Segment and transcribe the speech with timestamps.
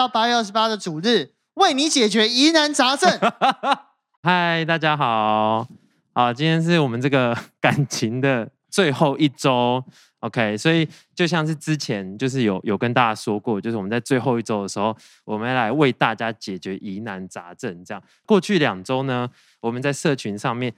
[0.00, 3.20] 到八月二十八的主日，为你解决疑难杂症。
[4.24, 5.68] 嗨，大家好，
[6.14, 9.84] 好，今天是我们这个 感情的最后一周
[10.20, 17.84] ，OK，所以就像是之前就是有有跟大家说过，就是我们在最后一周的时候，我们来为大家解决疑难杂症。
[17.84, 19.28] 这样，过去两周呢，
[19.60, 20.72] 我们在社群上面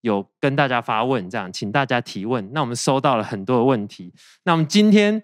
[0.00, 2.52] 有跟大家发问，这样，请大家提问。
[2.52, 4.12] 那我们收到了很多的问题，
[4.42, 5.22] 那我们今天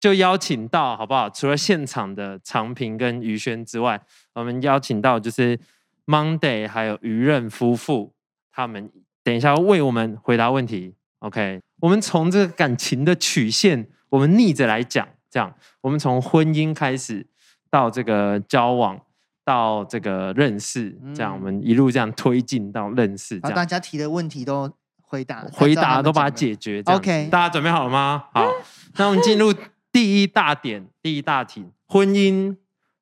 [0.00, 1.28] 就邀请到好不好？
[1.28, 4.00] 除了现场的长平跟于轩之外，
[4.34, 5.60] 我们邀请到就是
[6.06, 8.14] Monday 还有于任夫妇，
[8.50, 8.90] 他们。
[9.22, 10.94] 等一下，为我们回答问题。
[11.18, 17.26] OK，我们从这个感情的曲线，我们逆着来讲，这样，我们从婚姻开始，
[17.70, 18.98] 到这个交往，
[19.44, 23.38] 到这个认识，这样，我们一路这样推进到认识。
[23.40, 24.72] 这样，大家提的问题都
[25.02, 26.82] 回答，回答都把它解决。
[26.86, 28.24] OK，大家准备好了吗？
[28.32, 28.50] 好，
[28.96, 29.52] 那我们进入
[29.92, 32.56] 第一大点，第一大题：婚姻，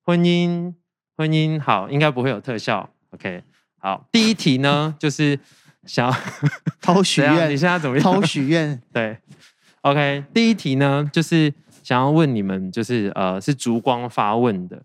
[0.05, 0.75] 婚姻，
[1.17, 1.61] 婚姻。
[1.61, 2.91] 好，应该不会有特效。
[3.11, 3.43] OK，
[3.79, 5.39] 好，第一题呢， 就是。
[5.87, 6.15] 想要
[6.83, 7.49] 偷许愿？
[7.51, 8.03] 你现在怎么样？
[8.05, 8.79] 偷许愿？
[8.93, 9.17] 对
[9.81, 10.23] ，OK。
[10.35, 14.83] 第一题呢，就是想要问你们，就是呃，是烛光发问的。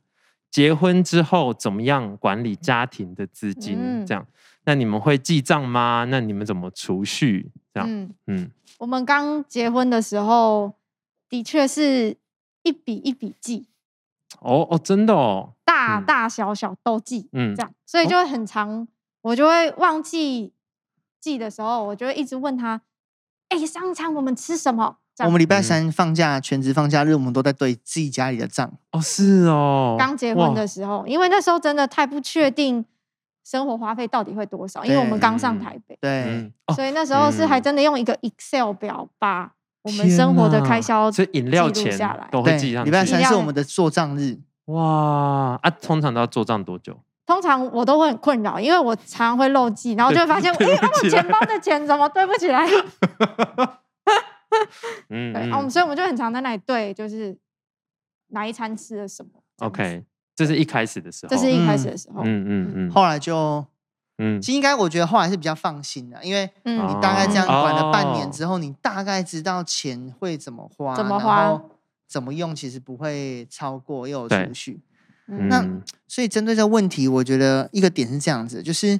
[0.50, 3.76] 结婚之后怎么样管理家庭的资金？
[3.78, 4.26] 嗯、这样，
[4.64, 6.06] 那你们会记账吗？
[6.09, 7.52] 那你们怎么储蓄？
[7.74, 10.74] 这样，嗯，嗯我们刚结婚的时候，
[11.34, 12.16] 的确是
[12.62, 13.66] 一笔一笔记。
[14.39, 18.88] 哦哦，真的哦，大大小小都记，嗯，这样，所以就会很长，哦、
[19.23, 20.53] 我就会忘记。
[21.20, 22.81] 记的时候，我就会一直问他
[23.48, 28.70] ：“哎、欸，上餐我们吃什么？”我们礼拜三放假，全职放假日，我们都在对自己家里的账。
[28.92, 29.95] 哦，是哦。
[29.97, 32.86] 刚结婚的时候，因为那时候真的太不确定
[33.45, 39.53] 生活花费到底会多少，因为我们刚上台北，对，所以那时候是还真的用一个 Excel 表把
[39.84, 41.98] 我们生活的开销，所以饮料钱
[42.31, 42.86] 都会记上。
[42.86, 44.38] 礼拜三是我们的做账日。
[44.66, 45.70] 哇啊！
[45.81, 46.98] 通常都要做账多久？
[47.25, 50.58] 通常我都会很困扰，因为我常常会漏记，然后就会发现，哎，
[51.03, 52.66] 我钱包的钱怎么对不起来？
[55.09, 57.35] 嗯，对，嗯，所以我们就很常在那里对，就是
[58.29, 59.29] 哪一餐吃了什么。
[59.59, 60.03] OK，
[60.35, 63.66] 这是一开始的时候，这是一开始的时候，嗯嗯嗯，后来就，
[64.18, 71.62] 嗯，其实应该我觉得后来是比较放心的，因为你大概这样管了半年之后，你大概知道钱会怎么花，怎么花，
[72.07, 74.79] 怎么用，其实不会超过又有储蓄。
[75.25, 75.66] 那
[76.07, 79.00] 所以针对这个问题，我觉得一个点是这样子，就是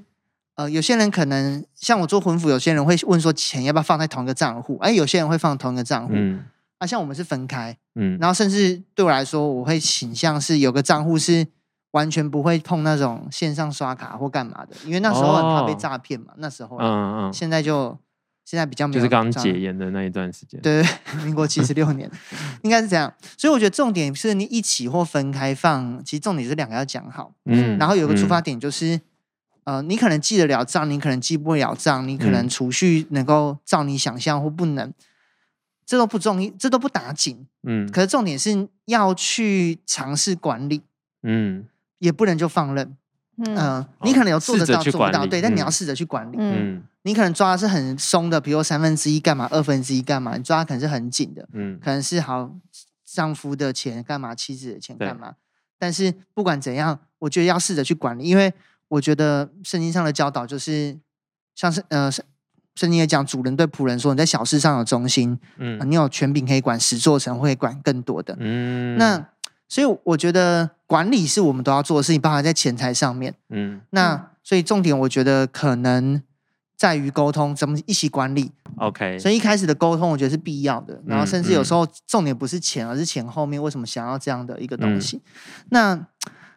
[0.56, 4.78] 呃，有些人可能像我做婚服，有些人会问说，钱要不要放在同一个账户？
[4.80, 6.14] 哎，有些人会放同一个账户。
[6.16, 6.44] 嗯，
[6.78, 11.46] 啊，像我们是分开，嗯，然后甚至对我来说，我会倾向是有个账户是
[11.94, 16.34] 完全不会碰那种线上刷卡或干嘛的，因为那时候很怕被诈骗嘛。
[16.38, 17.98] 那时候，嗯嗯，现在就。
[18.46, 20.84] 现在比较没有，就是刚解严的那一段时间，对，
[21.24, 22.12] 民国七十六年，
[22.64, 23.12] 应该是这样。
[23.38, 27.34] 所以我觉得重点是你一起或分开放，其实重点是两个要讲好。
[27.46, 28.98] 嗯，然后有个出发点就是，
[29.64, 34.94] 嗯、呃，你可能记得了账，你可能记不了账，你可能储蓄能够照你想象或不能，
[35.86, 37.48] 这都不重要，这都不打紧。
[37.66, 40.82] 嗯，可是重点是要去尝试管理，
[41.22, 41.64] 嗯，
[42.04, 42.98] 也不能就放任。
[43.38, 46.36] 嗯、呃，你可能有做得到做不到，对，但你要试着去管理。
[46.38, 51.48] 嗯，你可能抓的是很松的，比如三分之一干嘛，二分之一干嘛，你抓的可能是很紧的。
[51.54, 52.54] 嗯，可能是好
[53.06, 55.34] 丈夫的钱干嘛，妻子的钱干嘛。
[55.80, 58.54] 但是不管怎样，我觉得要试着去管理，因为
[58.90, 61.00] 我觉得圣经上的教导就是，
[61.56, 68.38] 像是呃，圣经也讲主人对仆人说，你在小事上有忠心，嗯、呃，你有权柄可以管，十座城会管更多的。
[68.40, 69.30] 嗯，那。
[69.74, 73.34] 所以我觉得管理是我们都要做的事情，包含在钱财上面。
[73.50, 76.22] 嗯，那所以重点我觉得可能
[76.78, 78.52] 在于沟通，怎么一起管理。
[78.78, 85.18] OK，所以一开始的沟通我觉得是必要的，然后甚至有时候重点不是钱，而是钱后面为什么想要这样的一个东西。
[85.18, 85.24] 嗯、
[85.70, 86.08] 那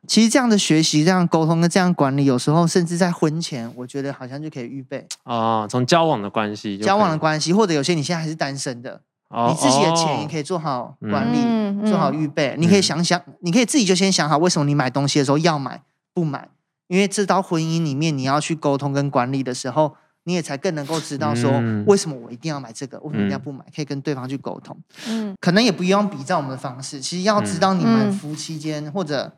[0.06, 5.06] 其实这样的学习、这样沟通跟这样管理，有时候甚至在婚前，我觉得好像就可以预备。
[5.25, 9.00] 哦，从交往的关系，交往的关系，或者有些你现在还是单身的。
[9.29, 12.55] 你自己的钱也可以做好管理，嗯、做好预备。
[12.57, 15.83] 嗯、你可以想想，你可以自己就先想好，为什么你买东西的时候要买
[16.15, 16.49] 不买？
[16.87, 21.51] 因为这到婚姻里面，你要去沟通跟管理的时候，你也才更能够知道说，
[21.87, 23.65] 为什么我一定要买这个，为什么一定要不买？
[23.75, 24.78] 可以跟对方去沟通。
[25.09, 27.01] 嗯，可能也不用比照我们的方式。
[27.01, 29.33] 其实要知道你们夫妻间或者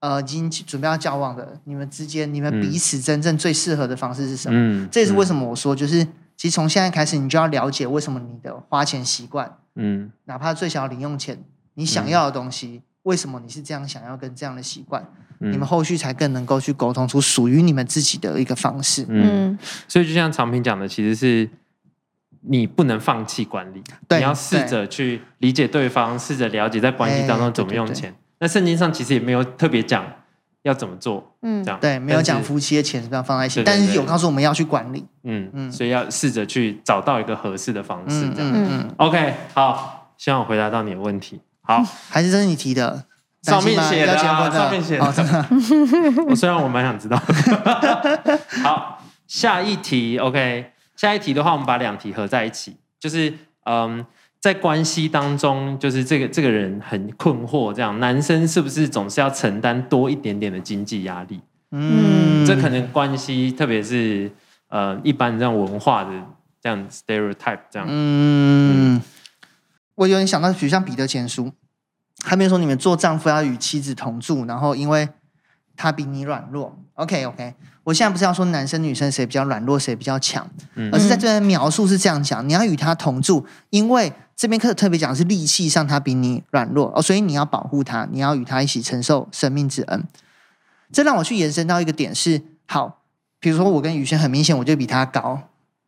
[0.00, 4.58] 呃已经准备要交往的你们之间，你们彼此真正最适合的方式是什么？
[4.58, 6.06] 嗯，这也是为什么我说就是。
[6.36, 11.42] 其实从现在开始，你就要了解为什么你的花钱习惯，嗯，哪怕最小的零用钱，
[11.74, 15.02] 你想要的东西，嗯、为什么你是这样想要跟这样的习惯，
[15.40, 19.06] 嗯、你们后续才更能够去沟通出属于你们自己的一个方式。
[19.08, 19.58] 嗯，
[19.88, 21.48] 所以就像长平讲的，其实是
[22.40, 28.14] 你不能放弃管理，你要试着去理解对方，试着了解在关系当中怎么用钱。
[28.40, 30.04] 那圣经上其实也没有特别讲
[30.64, 43.04] 要怎么做，嗯，这样对，没有讲夫妻的钱是不是要放在一起，但是有告诉我们要去管理，嗯嗯，所以要试着去找到一个合适的方式，这样，嗯嗯，OK，好，希望我回答到你的问题，好， 还是这是你提的，
[43.44, 45.04] 上面写的，上面写的，
[46.28, 47.20] 我虽然我蛮想知道，
[48.62, 53.32] 好，下一题，OK，下一题的话，我们把两题合在一起，就是
[53.66, 54.04] 嗯。
[54.44, 61.40] 在关系当中，就是这个这个人很困惑，这样男生是不是总是要承担多一点点的经济压力？
[61.70, 64.30] 嗯，这可能关系，特别是
[64.68, 66.10] 呃一般这样文化的
[66.60, 67.88] 这样 stereotype 这样。
[67.88, 69.02] 嗯，嗯
[69.94, 71.50] 我有点想到，比如像彼得前书，
[72.18, 75.08] 他没有说你们做丈夫要与妻子同住，然后因为
[75.76, 76.76] 他比你软弱。
[76.94, 77.54] OK OK。
[77.82, 80.48] 我现在不是要说男生女生谁比较软弱谁比较强，
[80.90, 90.02] 而是在这边描述是这样讲：你要与他同住，因为这边课特别讲的是力气上他比你软弱哦，所以你要保护他，你要与他一起承受生命之恩。
[90.90, 93.00] 这让我去延伸到一个点是：好，
[93.38, 95.38] 比如说我跟宇轩很明显我就比他高，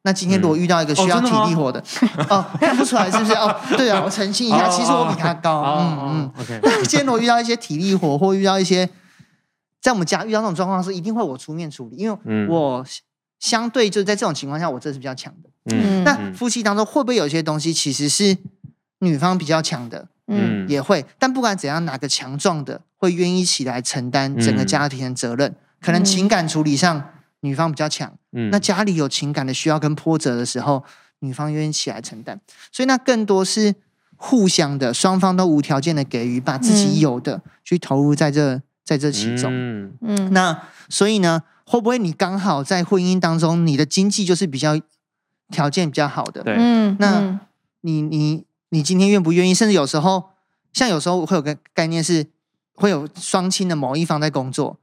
[0.03, 3.33] 那今天如果遇到一个需要体力活的，嗯、哦，看不出来是不是？
[3.33, 6.61] 哦，对啊，我澄清一下，其实我比他高，嗯嗯，OK。
[6.63, 8.87] 那今天如果遇到一些体力活，或遇到一些。
[9.87, 12.85] 在我们家遇到这种状况是一定会我出面处理，因为我
[13.39, 15.51] 相对就是在这种情况下，我这是比较强的。
[15.73, 18.37] 嗯，那夫妻当中会不会有些东西其实是
[18.99, 20.09] 女方比较强的？
[20.27, 21.07] 嗯，也会。
[21.21, 25.55] 但不管怎样，哪个强壮的会愿意起来承担整个家庭的责任？
[25.81, 27.11] 可能情感处理上
[27.43, 28.13] 女方比较强。
[28.33, 30.83] 嗯，那家里有情感的需要跟波折的时候，
[31.21, 32.41] 女方愿意起来承担。
[32.73, 33.73] 所以那更多是
[34.17, 38.61] 互相的，双方都无条件的给予，把自己有的去投入在这。
[38.87, 44.81] 在这其中，嗯，嗯，那所以呢，会不会你刚好在婚姻当中，你的经济就是比较
[45.51, 46.45] 条件比较好的？
[46.45, 47.41] 对，嗯，那
[47.81, 49.53] 你你你今天愿不愿意？
[49.53, 50.31] 甚至有时候，
[50.73, 52.27] 像有时候会有个概念是，
[52.77, 54.79] 会有双亲的某一方在工作，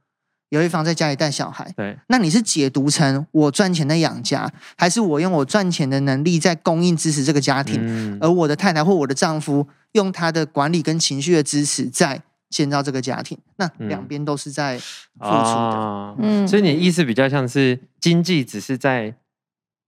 [0.50, 1.72] 有一方在家里带小孩。
[1.74, 7.78] 对，那你是解读成我赚钱在养家，还是我用我赚钱的能力在供应支持这个家庭？
[7.80, 12.20] 嗯，而我的太太或我的丈夫用他的管理跟情绪的支持在。
[12.54, 19.12] 建造这个家庭，那两边都是在付出的，嗯，所以你的意思比较像是经济只是在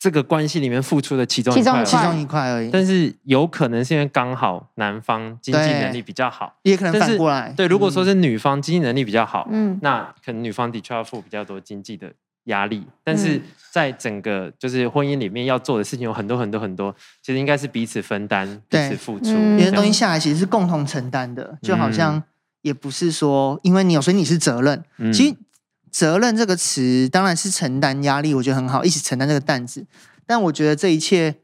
[0.01, 2.71] 这个关系里面付出的其中一块，其中一块而已。
[2.73, 7.55] 但是有可能是因为刚好男方经济能力比较好，也可能反过来。
[7.57, 12.13] 对，如果说是女方经济能力比较好，嗯，那可能女方的确要付比较多经济的
[12.47, 12.85] 压力。
[13.05, 13.41] 但是
[13.71, 16.93] 在整个就是婚姻里面要做的事情有很多很多很多，
[17.23, 22.23] 其实应该是彼此分担、彼此付出，别的东西下来其实是共同承担的，就好像。
[22.67, 24.83] 也不是说，因为你有，所以你是责任。
[24.99, 25.37] 嗯、其实
[25.89, 29.87] “责任”这个词当然是承担压力，我觉得很好，一起承担这个担子。
[30.27, 31.37] 但我觉得这一切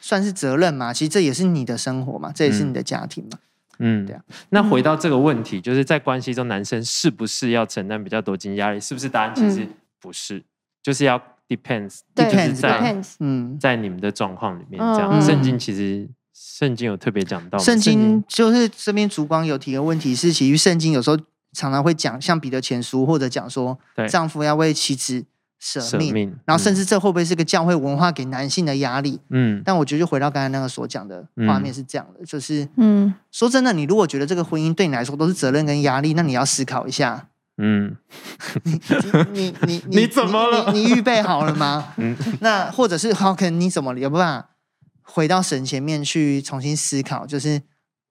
[0.00, 0.92] 算是责任嘛？
[0.92, 3.38] 其实这也是你的生活嘛，这也是你的家庭嘛。
[3.78, 4.22] 嗯，对啊。
[4.48, 8.80] 那回到这个问题，就是在关系中，男生是不是要承担比较多经济压力？
[8.80, 9.08] 是不是？
[9.08, 9.68] 答案其实
[10.00, 10.44] 不是，嗯、
[10.82, 11.16] 就是要
[11.46, 15.22] depends，对就是在 depends，嗯，在你们的状况里面这样。
[15.22, 16.08] 圣、嗯、经其实。
[16.34, 21.16] 圣经有特别讲到，圣经就是这边烛光有提个问题是，其实圣经有时候
[21.52, 23.78] 常常会讲，像彼得前书或者讲说，
[24.08, 25.24] 丈夫要为妻子
[25.60, 29.20] 舍命，命然后甚至这会不会是个教会文化给男性的压力？
[29.30, 37.28] 嗯，但我觉得就回到刚才那个所讲的画面是这样的，嗯、就是，嗯，说真的，你如果觉得这个婚姻对你来说都是责任跟压力，那你要思考一下，
[37.58, 37.96] 嗯，
[38.64, 38.80] 你
[39.32, 40.72] 你你你 你怎么了？
[40.72, 41.94] 你预备好了吗？
[41.98, 44.00] 嗯，那或者是 How can 你怎么了？
[44.00, 44.48] 有办法？
[45.04, 47.62] 回到神前面去重新思考，就是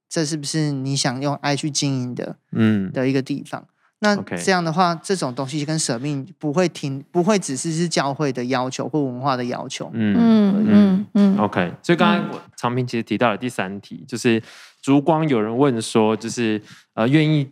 [0.08, 3.68] 这是不是你想用爱去经营的，嗯，的一个地方。
[4.00, 9.90] 那这样的话，这种东西跟舍命不会停，不会只是是教会的要求或文化的要求。
[9.94, 11.38] 嗯嗯嗯嗯。
[11.38, 14.42] OK，所以刚才我长平其实提到了第三题，就是
[14.82, 16.62] 烛光有人问说，就是
[16.94, 17.50] 呃愿意。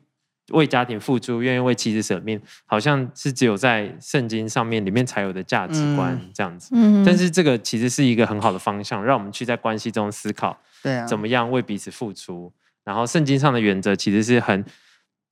[0.51, 6.70] 为家庭付出，愿意为妻子舍命，好像是只有在圣经上面里面才有的价值观这样子。
[6.74, 12.51] 嗯，但是这个其实是一个很好的方向，让我们去在关系中思考，对啊，怎么样为彼此付出。
[12.84, 14.65] 然后圣经上的原则其实是很。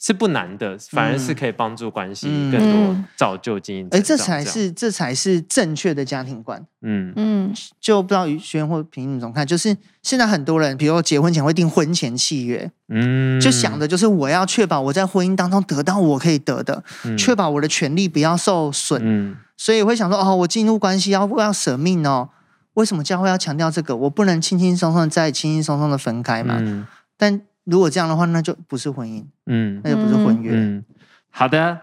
[0.02, 3.88] 是不难的，反而是可以帮助关系更多造就经营。
[3.92, 6.66] 哎，这才是这才是正确的家庭观。
[6.82, 9.46] 嗯嗯，就不知道于轩或平你怎么看？
[9.46, 16.82] 就是现在很多人，比如说结婚前会订婚前契约，嗯，就想的就是我要确保我在婚姻当中得到我可以得的，
[17.18, 19.02] 确保我的权利不要受损。
[19.04, 22.30] 嗯，所以会想说，哦，我进入关系要要舍命哦。
[22.76, 23.98] 为什么教会要强调这个？
[23.98, 26.56] 我不能轻轻松松的再轻轻松松的分开嘛？
[26.62, 26.88] 嗯，
[27.18, 27.42] 但。
[27.66, 30.52] 如果这样的话，那就不是婚姻，嗯，那就不是婚约。
[30.54, 30.84] 嗯，
[31.30, 31.80] 好的，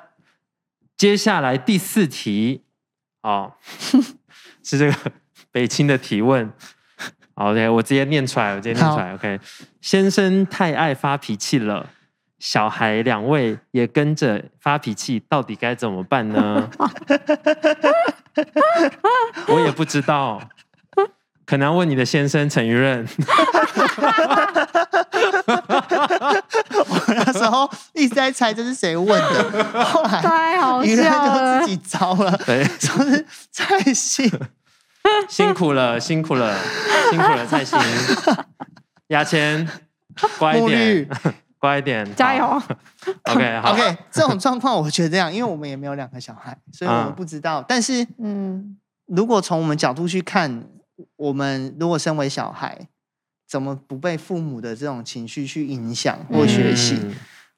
[0.97, 2.65] 接下来第四题，
[3.23, 3.53] 哦，
[4.63, 4.97] 是这个
[5.53, 6.53] 北青的提问。
[7.35, 9.15] OK，我直接念出来，我直接念出来。
[9.15, 9.39] OK，
[9.81, 11.91] 先生太爱发脾气了，
[12.39, 16.71] 小孩两位也跟着发脾气，到底该怎么办呢？
[19.49, 20.41] 我也不知道，
[21.47, 23.07] 可能要问你的先生陈于任。
[26.89, 34.31] 我那时候一直在猜这是谁问的，后来太好笑了，就自己招了，对，说是蔡幸，
[35.29, 36.55] 辛苦了，辛苦了，
[37.11, 37.79] 辛苦了，蔡幸，
[39.09, 39.67] 雅千，
[40.39, 41.09] 乖一点。
[41.59, 42.63] 乖一点，加油。
[43.23, 43.73] OK， 好。
[43.73, 47.63] OK，这种状况我觉得这样，因为我们也没有两个小孩，所以我们不知道。
[47.63, 48.77] 嗯、但是，嗯，
[49.07, 50.65] 如果从我们角度去看，
[51.17, 52.89] 我们如果身为小孩，
[53.47, 56.97] 怎么不被父母的这种情绪去影响或学习？
[57.03, 57.15] 嗯、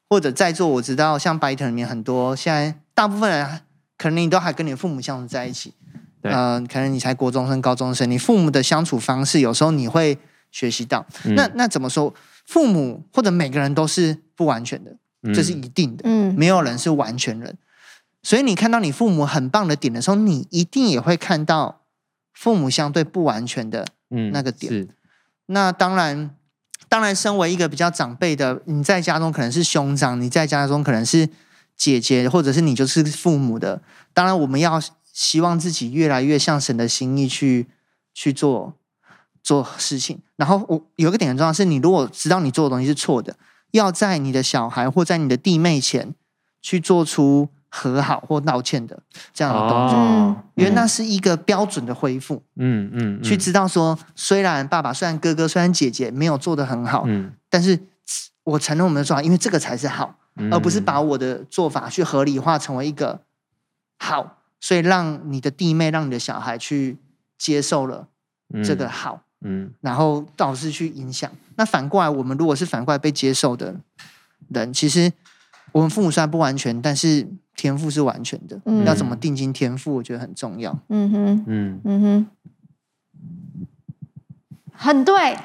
[0.09, 3.61] 或者在座我知道，像 Byte 里面很多，现在大部分人
[3.97, 5.75] 可能你都还跟你父母相处在一起。
[6.23, 10.19] 嗯可能你才国中生、高中生，你父母的相处方式，有时候你会
[10.51, 11.07] 学习到。
[11.25, 12.13] 嗯、那那怎么说？
[12.45, 14.95] 父母或者每个人都是不完全的，
[15.33, 16.03] 这是一定的。
[16.05, 17.57] 嗯，没有人是完全人，
[18.23, 21.78] 所以你看到你父母很棒的点的时候，你一定也会看到
[22.39, 23.85] 父母相对不完全的
[24.33, 24.73] 那个点。
[24.73, 24.89] 嗯、
[25.47, 26.31] 那当然，
[26.89, 31.29] 当然，身为一个比较长辈的，你在家中可能是兄长，你在家中可能是
[31.77, 33.83] 姐姐，或者是你就是父母的。
[34.15, 34.81] 当然，我们要
[35.13, 37.67] 希望自己越来越像神的心意去
[38.15, 38.75] 去做。
[39.41, 43.35] 做事情，然后我有一个点很重要，是你如果知道你做的东西是错的，
[43.71, 46.15] 要在你的小孩或在你的弟妹前
[46.61, 48.99] 去做出和好或道歉的
[49.33, 52.43] 这样的动作，哦、因为那是一个标准的恢复。
[52.57, 57.79] 嗯嗯，嗯去知道说，虽然爸爸、虽然哥哥、虽然姐姐没有做得很好，嗯，但是
[58.45, 63.21] 我承认我们的做法，因为这个才是好，嗯、而不是把我的做法去合理化成为一个
[63.99, 66.99] 好，所以让你的弟妹、让你的小孩去
[67.37, 68.09] 接受了
[68.65, 69.15] 这个好。
[69.15, 71.31] 嗯嗯，然后导致去影响。
[71.55, 73.73] 那反过来，我们如果是反过来被接受的
[74.49, 75.13] 人，其实
[75.71, 77.25] 我们父母虽然不完全，但是
[77.59, 78.59] 天赋是完全的。
[78.65, 80.79] 嗯，要怎么定睛天赋，我觉得很重要。
[80.89, 82.27] 嗯哼，嗯嗯哼，
[84.73, 85.37] 很对。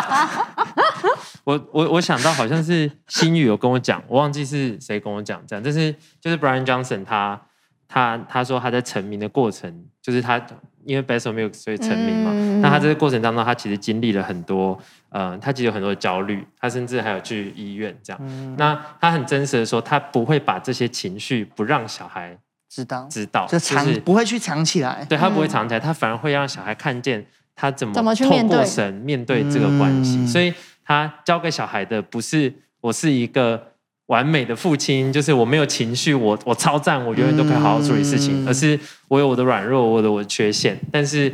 [1.44, 5.90] 我我我想到好像是新宇有跟我讲，我忘记是谁跟我讲这样，但是
[6.20, 7.40] 就是 Brian Johnson 他
[7.88, 10.40] 他他说他在成名的过程，就是他。
[10.86, 18.20] 因为 Bethel Milk 所以成名嘛，嗯、那他这个过程当中，他其实经历了很多，呃，他其实有很多的焦虑，他甚至还有去医院这样。
[18.22, 22.36] 嗯、那他很真实的说，他不会把这些情绪不让小孩
[22.68, 25.04] 知道，知道，就藏，就是、不会去藏起来。
[25.08, 27.24] 对，他不会藏起来，他反而会让小孩看见
[27.54, 30.18] 他怎么透过神面对这个关系。
[30.18, 30.52] 嗯、所以
[30.84, 33.73] 他教给小孩的不是我是一个。
[34.06, 38.44] 完美的父亲就是我没有情绪，我我超赞，我永远都可以好好处理事情。
[38.44, 41.32] 嗯、而是我有我的软弱，我的我的缺陷，但是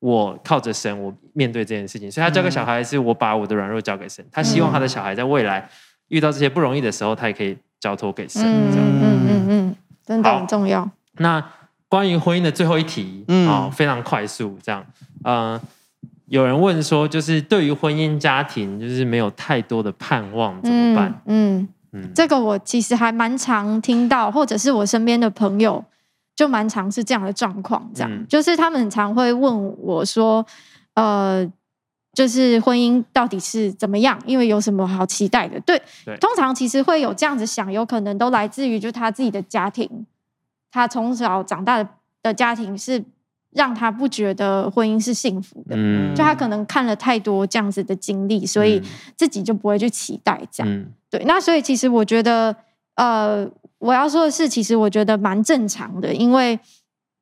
[0.00, 2.10] 我靠着神，我面对这件事情。
[2.10, 5.68] 所以他教给小孩是我把我的软弱交给神，他希望他的小孩在未来
[6.08, 8.42] 遇到这些不容易的时候，他也可以交托给神。
[8.44, 10.90] 嗯嗯嗯嗯，真的很重要。
[11.18, 11.40] 那
[11.88, 14.84] 关于婚姻的最后一题，嗯、哦，非常快速，这样，
[15.22, 15.60] 呃，
[16.26, 21.22] 有人问说，就是对于婚姻家庭，就是没有太多的盼望，怎么办？
[21.26, 21.60] 嗯。
[21.60, 25.84] 嗯嗯、这个我其实还蛮常听到，或者是我身边的朋友
[26.34, 30.44] 就蛮常是这样的状况，这样、嗯、就是他们常会问我说，
[30.94, 31.46] 呃，
[32.12, 34.18] 就是婚姻到底是怎么样？
[34.26, 35.60] 因为有什么好期待的？
[35.60, 40.06] 对，对通常其实会有这样子想，有可能都来自于就他自己的家庭，
[40.70, 41.88] 他从小长大的
[42.22, 43.04] 的家庭是。
[43.52, 48.80] 让他不觉得婚姻是幸福的，嗯、就他可能看了太多这样子的经历，所以
[49.16, 50.72] 自己就不会去期待这样。
[50.72, 52.54] 嗯、对，那所以其实我觉得，
[52.94, 53.44] 呃，
[53.78, 56.60] 我要说的是，其实我觉得蛮正常的，因为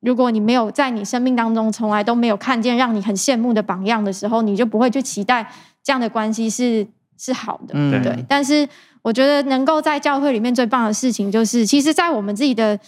[0.01, 5.51] 如果你没有在你生命当中从来都没有看见让你很羡慕的榜样的时候，你就不会去期待
[5.83, 6.85] 这样的关系是
[7.17, 8.23] 是好的，嗯、对。
[8.29, 8.69] 但是
[9.01, 12.79] 我觉得能够在教会里面最棒的事情，就是其实，在我们自己的。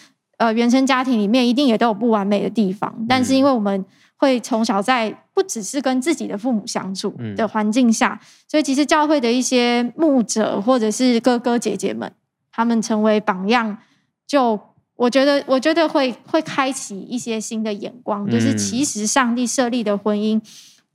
[0.41, 3.85] 呃，原生家庭里面一定也都有不完美的地方，但是因为我们
[4.17, 12.11] 会从小在不只是跟自己的父母相处的环境下，嗯、所以其实教会的一些牧者或者是哥哥姐姐们，
[12.51, 13.77] 他们成为榜样，
[14.25, 14.59] 就
[14.95, 20.41] 我觉得，我觉得会会开启一些新的眼光，就是其实上帝设立的婚姻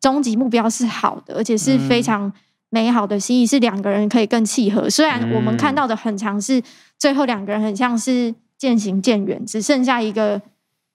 [0.01, 2.33] 终极目标是好的，而且是非常
[2.71, 4.91] 美好的心意，是两个人可以更契合。
[4.91, 6.61] 虽然我们看到的很常是
[6.99, 8.35] 最后两个人很像是。
[8.59, 10.41] 渐行渐远，只剩下一个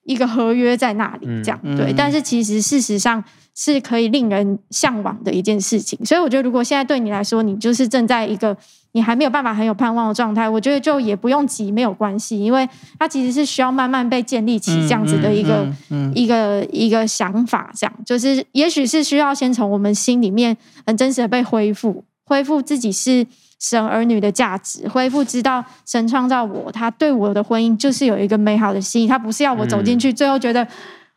[0.04, 1.92] 一个合约在那里，这样、嗯、对。
[1.96, 3.22] 但是其实事实上
[3.54, 5.98] 是可以令人向往的一件事情。
[6.04, 8.56] 所以我觉得，如果现在对你来说，你就是正在一个
[8.92, 17.70] 你还没有办法很有盼望的状态，我觉得就也不用急，没有关系，因为它其实是需要慢慢被建立起这样子的一个、嗯嗯嗯、一个一个想法。
[17.76, 23.24] 这样就是，也许是需要先从我们心里面很真实的被恢复，恢复自己是。
[23.62, 30.66] 神儿女的价值，恢复知道神创造我，他对我的婚姻就是有一个美好的心意，他不是要我走进去，嗯、最后觉得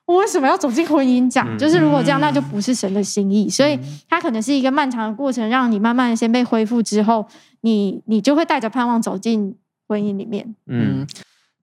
[0.06, 1.28] 我为什么要走进婚姻？
[1.28, 3.50] 讲、嗯、就是如果这样，那就不是神的心意。
[3.50, 7.28] 所以，他可能是一个漫长的过程，让你慢慢的先被恢复之后，
[7.62, 9.56] 你你就会带着盼望走进
[9.88, 10.56] 婚姻里面。
[10.68, 11.08] 嗯，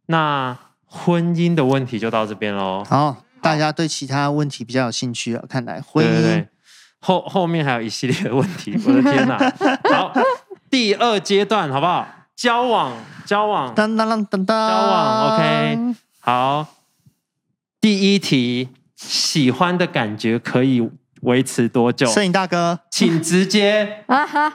[0.07, 2.83] 那婚姻的问题就到这边喽。
[2.85, 5.45] 好，大家对其他问题比较有兴趣啊？
[5.49, 6.49] 看来婚姻对对对
[6.99, 9.39] 后后面还有一系列的问题，我的天哪！
[9.89, 10.13] 好。
[10.73, 12.09] 第二阶段好不好？
[12.35, 12.95] 交往，
[13.27, 16.67] 交往，当当当当当，交往，OK，好。
[17.79, 22.07] 第一题，喜欢的感觉可以维持多久？
[22.07, 24.51] 摄影大哥，请直接啊哈！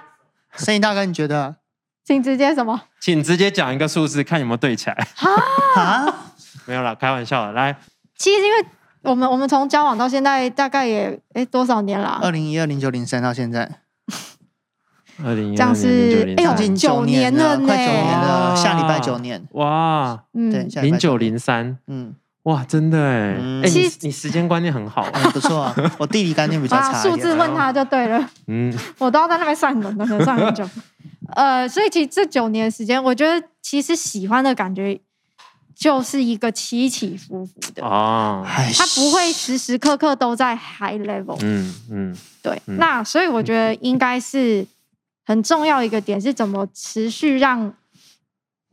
[0.55, 1.57] 摄影大哥，你觉得？
[2.03, 2.81] 请直接什么？
[2.99, 5.07] 请直接讲一个数字，看有没有对起来。
[5.77, 6.31] 啊？
[6.65, 7.51] 没有啦，开玩笑的。
[7.51, 7.77] 来，
[8.17, 8.65] 其实因为
[9.03, 12.19] 我们我们从交往到现在大概也哎多少年了？
[12.23, 13.81] 二零一二零九零三到现在。
[15.23, 23.33] 二零一二年，哎呦，九年了，快九年了，下礼拜九年，哇，嗯，对，零九零三，嗯，哇，真的哎，
[23.63, 30.67] 哎，你你时间观念很好，不错，我地理概念比较 差，数字问他就对了，嗯， 我都要在那边算轮，可能算很久，
[31.35, 34.99] 呃，所以其实这九年的时间，我觉得其实喜欢的感觉
[35.75, 37.83] 就是一个起起伏伏的。
[37.83, 44.65] 哦，他不会时时刻刻都在 high level，嗯嗯，对，那所以我觉得应该是。
[45.27, 47.73] 很重要一个点是怎么持续让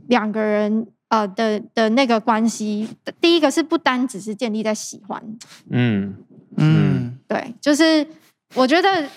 [0.07, 2.89] 两个人呃的的那个关系，
[3.21, 5.21] 第一个是不单只是建立在喜欢，
[5.69, 6.15] 嗯
[6.57, 8.07] 嗯，对，就是
[8.55, 9.09] 我觉得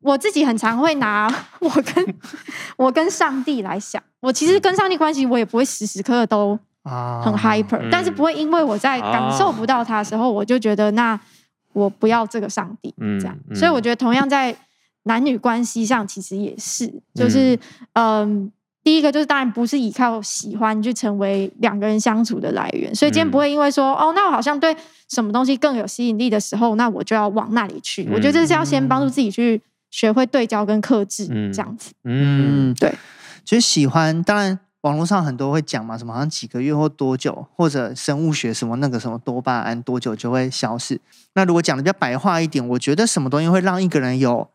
[0.00, 1.26] 我自己很常会拿
[1.60, 2.14] 我跟
[2.76, 7.32] 我跟上帝来想，我其实跟上帝关系我也不会时时刻刻都很。
[7.32, 11.18] hyper，啊，但是不会因为我在感受不到他的时候，我就觉得那
[11.72, 14.54] 我不要这个上帝嗯这样，所以我觉得同样在。
[15.04, 17.58] 男女关系上其实也是，就是
[17.94, 18.50] 嗯、呃，
[18.84, 24.76] 第一个就是当然不是依靠喜欢去成为两个人相处的来源，所以今天不会因为说哦，那我好像对
[25.08, 28.08] 什么东西更有吸引力的时候，那我就要往那里去。
[28.12, 29.60] 我觉得这是要先帮助自己去
[29.90, 31.92] 学会对焦跟克制这样子。
[32.04, 32.94] 嗯，对。
[33.44, 41.00] 其实喜欢，当然网络上很多会讲嘛，什么好像几个月或多久，或者生物学什么那个什么多巴胺多久就会消失。
[41.34, 44.48] 那如果讲的比较白话一点，我觉得什么东西会让一个人有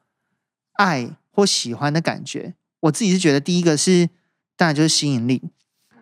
[0.77, 4.09] 爱或喜欢的感觉，我自己是觉得第一个是，
[4.55, 5.43] 当然就是吸引力。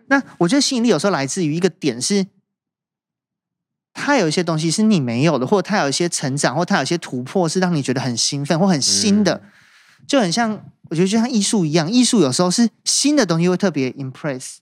[0.06, 2.26] 那我觉得吸引力有时候来自于一个点是，
[3.92, 9.42] 他有一些东西是你没有的，或者他有一些成长，或他有一些突破，是让你觉得很兴奋或很新的，
[10.06, 10.52] 就很像
[10.90, 14.58] 我觉得就像艺术一样，艺术有时候是新的东西会特别 impress，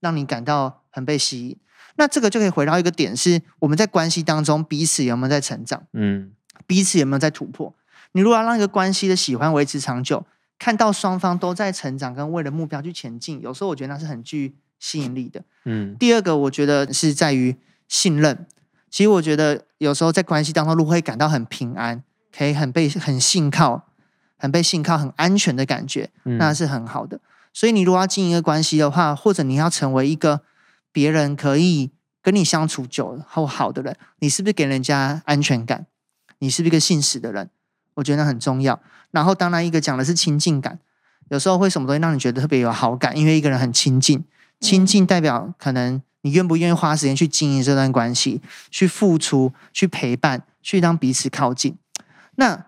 [0.00, 1.56] 让你感到很被吸引。
[1.96, 5.86] 那这个就可以回到一个点是，我们在关系当中彼此有没有在成长？
[5.92, 6.32] 嗯，
[6.66, 7.74] 彼此有没有在突破？
[8.12, 10.24] 你如果要让一个关系的喜欢维持长久，
[10.58, 15.42] 看到双方都在成长，跟为了目标去前进，有时候我觉得那是很具吸引力的。
[15.64, 17.56] 嗯，第二个我觉得是在于
[17.88, 18.46] 信任。
[18.90, 22.02] 其实我觉得有时候在关系当中，如果会感到很平安，
[22.36, 23.86] 可以很被很信靠，
[24.36, 27.20] 很被信靠，很安全的感觉，那是很好的。
[27.52, 30.40] 所以你如果要经营一个关系的话，或者你要成为一个
[30.90, 35.86] 别人可以跟你相处久后好的人，你是不是给人家安全感？
[36.40, 37.48] 你是不是一个信实的人？
[37.94, 38.78] 我觉得很重要。
[39.10, 40.78] 然后，当然一个讲的是亲近感，
[41.30, 43.16] 有时候会什么东西让你觉得特别有好感？
[43.16, 44.24] 因为一个人很亲近，
[44.60, 51.76] 亲近代表可能你愿不愿意花时间去经营这段关系，去付出，去陪伴，去让彼此靠近。
[52.36, 52.66] 那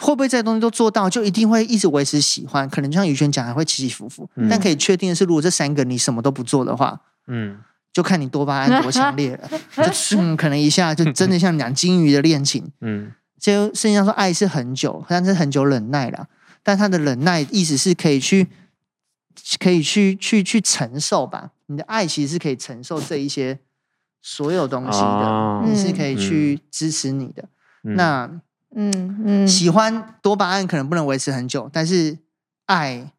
[0.00, 2.68] 会不会这些东西都做到，就一定会一直维持喜欢？
[2.68, 4.28] 可能就像宇轩讲，还会起起伏伏。
[4.36, 7.58] 嗯、但可以确定的是，如果这三个你什么都不做的话，嗯，
[7.92, 9.48] 就看你多巴胺多强烈了。
[9.86, 13.12] 就嗯，可能一下就真的像两金鱼的恋情，嗯。
[13.42, 16.28] 就圣经上说，爱是很久，但是很久忍耐了。
[16.62, 18.46] 但他的忍耐意思是可以去，
[19.58, 21.50] 可以去去去承受吧。
[21.66, 23.58] 你的爱其实是可以承受这一些
[24.22, 27.48] 所有东西的，哦、你是可以去支持你的。
[27.82, 28.30] 嗯、那
[28.76, 32.16] 嗯嗯，喜欢多巴胺可能不能维持很久，但是
[32.66, 33.12] 爱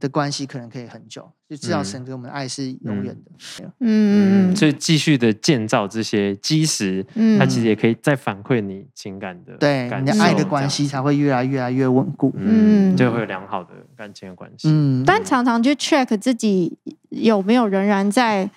[0.00, 1.30] 的关系可能可以很久。
[1.48, 18.48] 就至少神给我们的爱是永远的，嗯嗯，所以继续的建造这些基石，嗯，它其实也可以再反馈你情感的，对，你的爱的关系才会越来越来越稳固，嗯，就会有良好的感情的关系，嗯，但常常去 check 自己有没有仍然在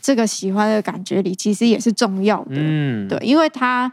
[0.00, 3.92] 这个喜欢的感觉里，其实也是重要的，嗯，对，因为他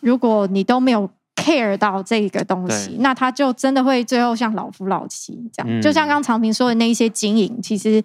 [0.00, 1.10] 如果你都没有。
[1.48, 8.02] Care 到这个东西，那他就真的会最后像老夫老妻这样，嗯、就像刚长平说的那一些经营，其实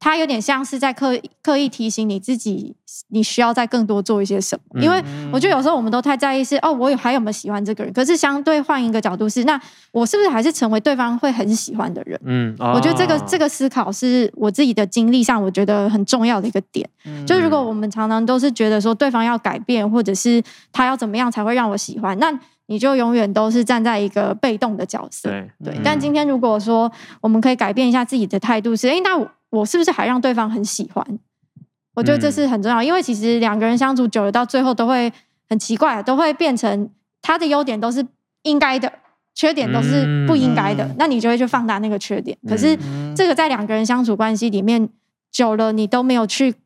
[0.00, 2.74] 他有点像是在刻刻意提醒你自己，
[3.08, 4.82] 你需要再更多做一些什么。
[4.82, 7.90] 因为我觉得有时候我们都太在意是哦，我有还有没有喜欢这个人？
[7.92, 9.58] 可是相对换一个角度是，那
[9.92, 12.20] 我是不是还是成为对方会很喜欢的人？
[12.24, 16.86] 嗯，我觉得这个这个思考是我自己的经历上，我觉得很重要的一个点。
[17.26, 22.30] 就如果我们常常都是觉得说对方要改变，或者是他要怎么样才会让我喜欢，那
[22.66, 25.28] 你就永远都是站在一个被动的角色。
[25.28, 25.80] 对，对。
[25.84, 29.30] 但今天如果说我们可以改变一下自己的态度，是哎，那我。
[29.54, 31.06] 我是不是还让对方很喜欢？
[31.94, 35.12] 我觉得这是很重要，因为其实两个人相处久了，到最后都会
[35.48, 36.90] 很奇怪，都会变成
[37.22, 38.04] 他的优点都是
[38.42, 38.92] 应该的，
[39.32, 42.36] 缺点都是不应该的，那你就会去放大那个缺点。
[42.48, 42.76] 可是
[43.14, 44.88] 这个在两个人相处关系里面
[45.30, 46.56] 久了，你都没有去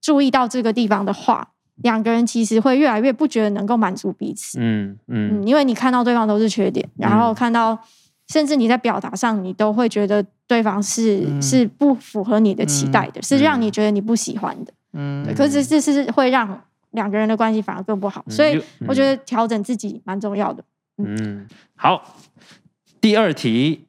[0.00, 1.50] 注意到这个地方的话，
[1.82, 4.58] 两个人其实会越来越不觉得能够满足彼此。
[4.60, 7.78] 嗯嗯，因为你看到对方都是缺点，然后看到。
[8.26, 14.72] 甚至你在表达上，你都会觉得对方是、嗯、是不符合你的期待的，嗯、是让你觉得你不喜欢的。
[14.94, 16.58] 嗯，对，可是这是会让
[16.92, 18.24] 两个人的关系反而更不好。
[18.26, 18.58] 嗯、所以
[18.88, 20.64] 我觉得调整自己蛮重要的。
[20.96, 22.16] 嗯，嗯好。
[22.98, 23.83] 第二题，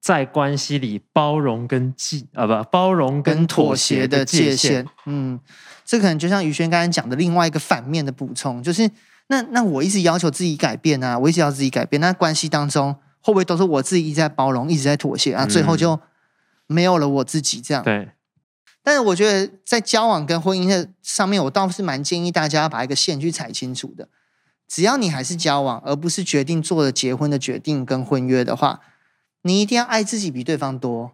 [0.00, 4.86] 在关系里包容跟界啊不包容跟妥协的界限。
[5.06, 5.38] 嗯，
[5.84, 8.90] 这可能就像宇轩刚才讲的另外一个反面的补充，就是
[9.28, 12.96] 那那我一直要求自己改变啊，我一直要自己改变，那关系当中。
[13.22, 15.44] 会不会都是我自己一直在包容，一直在妥协啊？
[15.44, 16.00] 最后就
[16.66, 17.84] 没有了我自己这样。
[17.84, 18.08] 对。
[18.82, 24.08] 但是我觉得在交往跟婚姻的上面，我倒是蛮建议大家要把一个线去踩清楚的。
[24.66, 28.80] 只要你还是交往，而不是决定做了结婚的决定跟婚约的话，
[29.42, 31.12] 你一定要爱自己比对方多。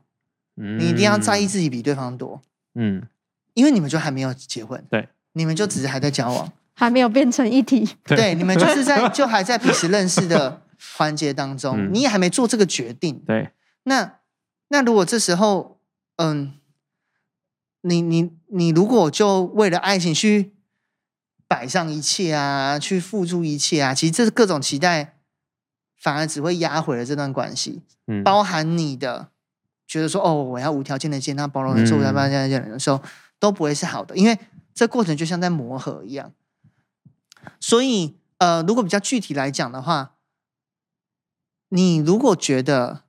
[0.56, 0.78] 嗯。
[0.78, 2.42] 你一定要在意自己比对方多。
[2.74, 3.06] 嗯。
[3.54, 4.84] 因为你们就还没有结婚。
[4.90, 5.08] 对。
[5.32, 7.88] 你们就只是还在交往，还没有变成一体。
[8.04, 8.16] 对。
[8.16, 10.62] 对，你们就是在 就还在彼此认识的。
[10.98, 13.18] 环节当中，嗯、你也还没做这个决定。
[13.26, 13.50] 对，
[13.84, 14.18] 那
[14.68, 15.80] 那如果这时候，
[16.16, 16.52] 嗯，
[17.80, 20.52] 你你你如果就为了爱情去
[21.48, 25.15] 摆上一切啊，去付出一切啊，其实这是各种期待，
[25.96, 27.82] 反而只会压毁了这段关系。
[28.06, 29.28] 嗯，包含你的
[29.86, 33.02] 觉得说，哦，我要无条件的接纳、包容的做，无条件的接纳的时候，
[33.38, 34.38] 都不会是好的，因为
[34.74, 36.32] 这过程就像在磨合一样。
[37.60, 40.12] 所以，呃，如果比较具体来讲的话。
[41.70, 43.02] 你如果觉得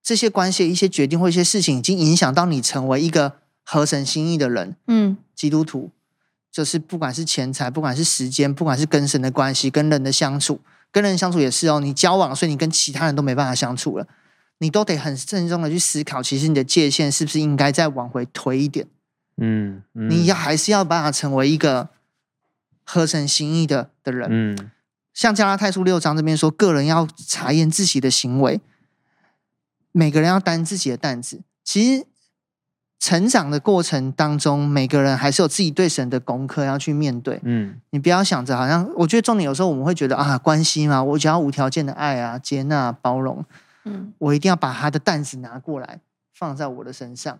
[0.00, 5.90] 这些关系、一些决定或一些事情已经影响到你成为一个合神心意的人，嗯，基督徒，
[6.52, 10.60] 就是不管是钱财，不管是时间，不管是跟神的关系、跟人的相处，
[10.94, 11.80] 跟人相处也是哦。
[11.80, 14.06] 你交往，所以你跟其他人都没办法相处了，
[14.58, 18.86] 你都得很慎重的去思考，其实你的界限是不是应该再往回推一点？
[19.38, 21.88] 嗯，嗯，你要还是要把它成为一个
[22.84, 24.70] 合神心意的的人，嗯。
[25.12, 28.60] 像加拉太书六章这边说，个人要查验自己的行为，
[29.90, 31.42] 每个人要担自己的担子。
[31.64, 32.06] 其实
[32.98, 37.40] 成长的过程当中，每个人还是有自己对神的功课要去面对。
[37.42, 43.44] 嗯，你不要想着好像，我觉得重点有时候我们会觉得啊，关系嘛，我只要无条件的爱啊，接纳、包容。
[43.84, 46.00] 嗯，我一定要把他的担子拿过来
[46.32, 47.38] 放在我的身上。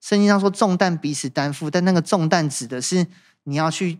[0.00, 3.06] 圣经上说，重担彼此担负，但那个重担指的是
[3.44, 3.98] 你要去。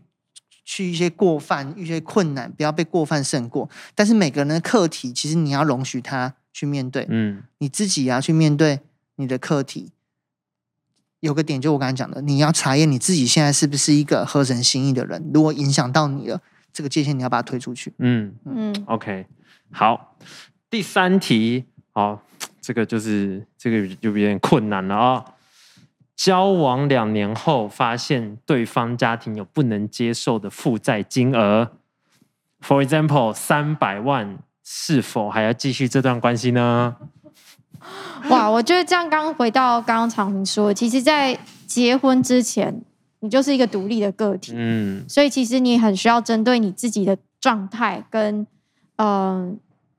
[0.67, 3.69] 去一些过犯，一些困难，不要被过犯胜过。
[3.95, 7.07] 但是每个人的课题，其实你要容许他去面对。
[7.11, 8.81] 嗯，你自己也要去面对
[9.17, 9.91] 你的课题。
[11.25, 15.31] 有个点，就我刚才讲的，你要查验你自己现在是不是一个合神心意的人。
[15.33, 16.39] 如果影响到你了，
[16.71, 17.91] 这个界限你要把它推出去。
[17.99, 19.25] 嗯嗯，OK，
[19.73, 20.19] 好。
[20.69, 22.23] 第三题，好，
[22.61, 25.25] 这个就是这个就有点困难了啊、哦。
[26.15, 31.73] 交往两年后，发现对方家庭有不能接受的负债金额
[32.61, 36.97] ，For example，三百万，是否还要继续这段关系呢？
[38.31, 42.83] 哇，我觉得这样，刚回到刚刚长明说，其实，在结婚之前，
[43.21, 48.47] 你就是一个独立的个体，嗯，所以其实你很需要针对你自己的状态跟，
[48.97, 49.53] 嗯、呃。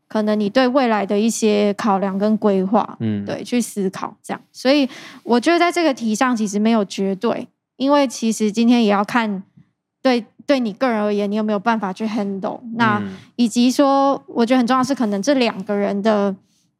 [0.08, 4.88] 可能你对未来的一些考量跟规划，嗯，对，去思考这样，所以
[5.24, 9.44] 我觉得在这个题上其实没有绝对，因为其实今天也要看
[10.04, 13.02] 对对你个人而言，你有没有办法去 handle，那
[13.36, 16.34] 以及说，我觉得很重要是可能这两个人的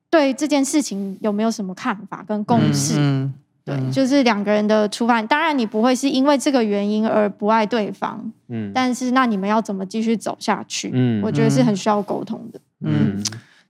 [0.10, 3.34] 对这件事情有没有什么看法跟共识，嗯，
[3.66, 10.92] 对，就是两个人的出发，当然你不会是因为这个原因而不爱对方，嗯，但是那你们要怎么继续走下去？
[10.94, 12.60] 嗯，我觉得是很需要沟通的。
[12.82, 13.22] 嗯，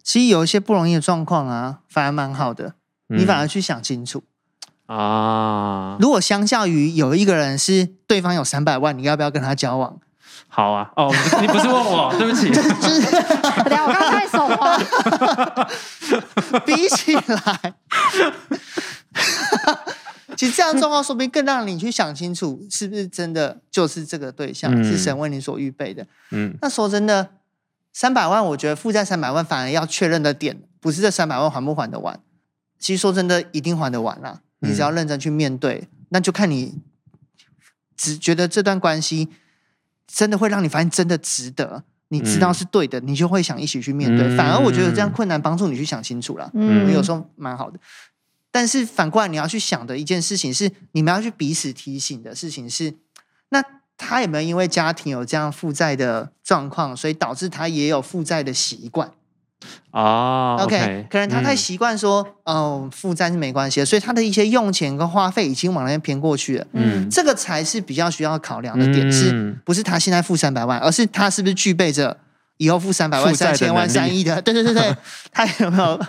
[0.04, 2.76] 其实有一些不容易的状况啊，反而蛮好的。
[3.10, 4.22] 嗯、你反而去想清楚
[4.88, 5.98] 啊。
[6.00, 10.00] 如果相较于有一个人是对方有三百万，你要不要跟他交往？
[10.56, 10.90] 好啊。
[10.96, 12.50] 哦，你不是问我， 对不起。
[12.50, 13.12] 就是，
[13.68, 14.80] 等下我刚才手滑。
[16.66, 17.74] 比起来，
[20.38, 26.08] 其实这样状况说不定更让你去想清楚，是不是真的就是这个对象，嗯、是神为你所预备的。
[26.32, 27.32] 嗯，那说真的，
[27.92, 32.18] 三百万，我觉得负债三百万反而要确认的点，不是这三百万还不还得完。
[32.80, 34.40] 其实说真的，一定还得完啦。
[34.60, 36.82] 你只要认真去面对，嗯、那就看你
[37.98, 39.28] 只觉得这段关系
[40.08, 41.84] 真的会让你发现真的值得。
[42.10, 44.28] 你知道是对的，嗯、你就会想一起去面对。
[44.28, 47.80] 嗯、反而我觉得这样困难帮助你去想清楚了，嗯，有时候蛮好的。
[48.52, 52.94] 但是反过来你要去想的一件事情是，你们要去彼此提醒的事情是，
[53.50, 53.62] 那
[53.98, 59.12] 他有没有因为家庭有这样负债的状况，所以导致他也有负债的习惯？
[59.92, 66.68] 哦，OK，, okay 可能他太习惯说，嗯、哦，负债是没关系的，所以他的一些用钱跟花费已经往那边偏过去了。
[66.74, 72.18] 嗯，这个才是比较需要考量的点，嗯、是不是他现在负三百万，而是他是不是具备着
[72.58, 74.42] 以后负三百万、三千万、三亿的？
[74.42, 74.96] 对对对对，
[75.32, 76.00] 他有没有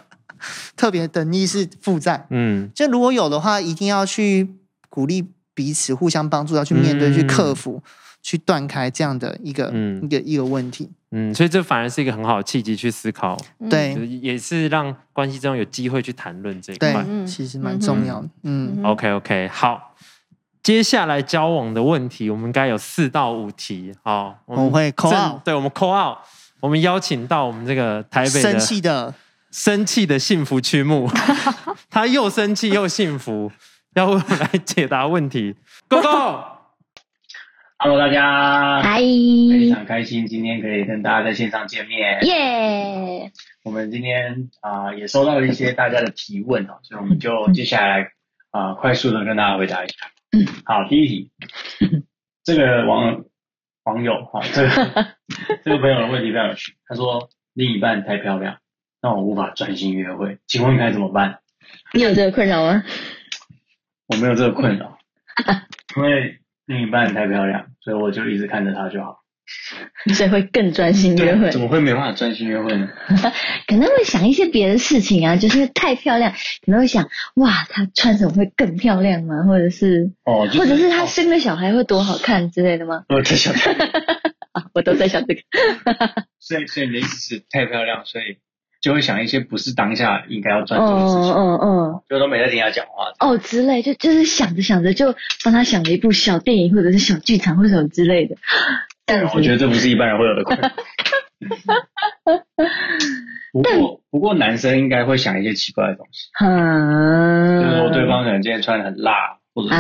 [0.77, 2.27] 特别等意是负债？
[2.31, 4.49] 嗯，就如果有的话，一定要去
[4.89, 7.83] 鼓励彼此互相帮助，要去面对、嗯、去克服。
[8.27, 19.95] 去断开这样的一个、嗯、一个一个问题，嗯，所以这反而是一个很好的契机去思考，对，也是让关系中有机会去谈论这一块，对，其实蛮重要的，嗯，嗯，OK OK，好，
[20.61, 26.19] 接下来交往的问题，我们该有四到五题，好，我们会 call out，对，我们 call out，
[26.59, 29.15] 我们邀请到我们这个台北的生气的。
[29.53, 31.09] 生气的幸福曲目，
[31.89, 33.51] 他又生气又幸福，
[33.95, 35.55] 要为我们来解答问题
[35.89, 36.56] ，Go Go。
[37.79, 43.31] Hello，大家，嗨，非常开心今天可以跟大家在线上见面，耶！
[43.65, 48.13] 我们今天啊、呃、也收到了一些大家的提问哦，所以我们就接下来
[48.51, 49.95] 啊、呃、快速的跟大家回答一下。
[50.33, 51.31] 嗯，好，第一题，
[52.45, 53.25] 这个网
[53.85, 55.07] 网友哈，这个
[55.63, 58.57] 这个朋友的问题非常有趣，他说另一半太漂亮，
[59.03, 61.41] 让我无法专心约会，请问应该怎么办？
[61.93, 62.83] 你有这个困扰吗？
[64.07, 64.97] 我没有这个困扰，
[65.95, 66.39] 因为。
[66.67, 69.21] 另一半太漂亮，所以我就一直看着她就好，
[70.15, 71.51] 所以会更专心约会。
[71.51, 72.89] 怎么会没办法专心约会呢？
[73.67, 76.33] 可能会想一些别的事情啊，就是太漂亮，
[76.65, 79.45] 可能会想哇，她穿什么会更漂亮吗？
[79.47, 83.05] 或者是哦，就是、或者是她生个小孩会多好看之类的吗？
[83.09, 83.55] 我在想，
[84.75, 85.41] 我都在想这个。
[86.41, 88.39] 所以，所以你的意思是太漂亮，所以。
[88.87, 95.13] 就会想一些不是当下应该要专注的事情，嗯嗯，就都没在听他讲话哦之类，就就是想着想着就
[95.45, 98.37] 帮他想了一部小电影或者是小剧场或者什么之类的。
[99.05, 100.71] 但我觉得这不是一般人会有的困扰。
[103.53, 109.75] 不过不过男生应该会想一些奇怪的东西，嗯，就是说对方可能今天穿的很辣，或者是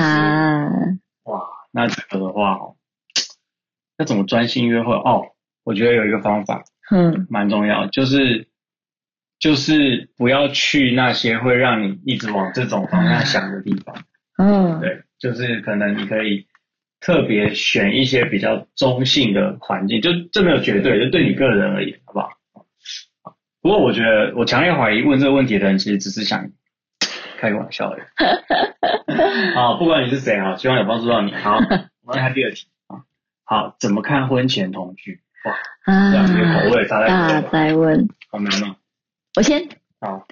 [1.31, 2.75] 哇，那这个的话哦，
[3.99, 5.27] 要怎么专心约会哦？
[5.62, 8.49] 我觉得有一个方法，嗯，蛮重要，就是。
[9.38, 13.96] 就是不要去那些会让你一直往这种方向想的地方。
[14.38, 16.46] 嗯，对，就是可能你可以
[17.01, 22.31] 特别选一些比较中性的环境，就这没有绝对，就对你个人而言，好不好？
[23.62, 26.51] 不过我觉得，我强烈怀疑问这个问题的人其实只是想
[27.38, 28.03] 开个玩笑而已。
[29.57, 31.33] 好，不管你是谁哈，希望有帮助到你。
[31.33, 31.57] 好，
[32.05, 33.03] 我们来看第二题啊。
[33.44, 35.20] 好，怎么看婚前同居？
[35.44, 37.40] 哇，这样子口味差在哪？
[37.40, 38.77] 大哉问，好难吗？
[39.37, 39.68] 我先
[40.01, 40.27] 好，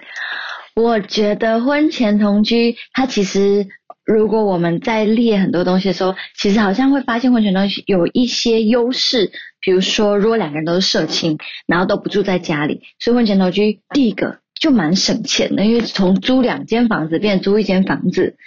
[0.75, 3.67] 我觉得婚前同居，它其实
[4.03, 11.37] 如果我们在列很多东西的时候，其实好像会发现婚前同居有一些优势，比如说如果两个人都是社青，
[11.67, 18.37] 然后都不住在家里，所以婚前同居第一个就蛮省钱的，因为从租两间房子变租一间房子，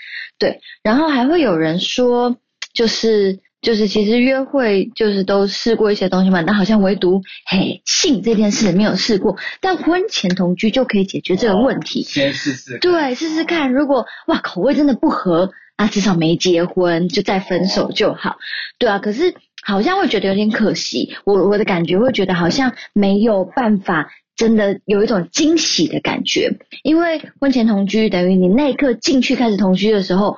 [0.40, 2.36] 对，然后还会有人说
[2.74, 3.38] 就是。
[3.60, 12.02] 就是其实约会就是都试过一些东西嘛，但好像唯独嘿性这件事没有试过，但婚前同居就可以解决这个问题。
[12.02, 12.78] 先试试。
[12.78, 18.36] 对，试试看，如果哇口味真的不合啊，至少没结婚就再分手就好。
[18.78, 30.36] 对啊，可是好像会觉得有点可惜，我我的感觉会觉得好像没有办法真的有一种惊喜的感觉，因为婚前同居等于你那一刻进去开始同居的时候。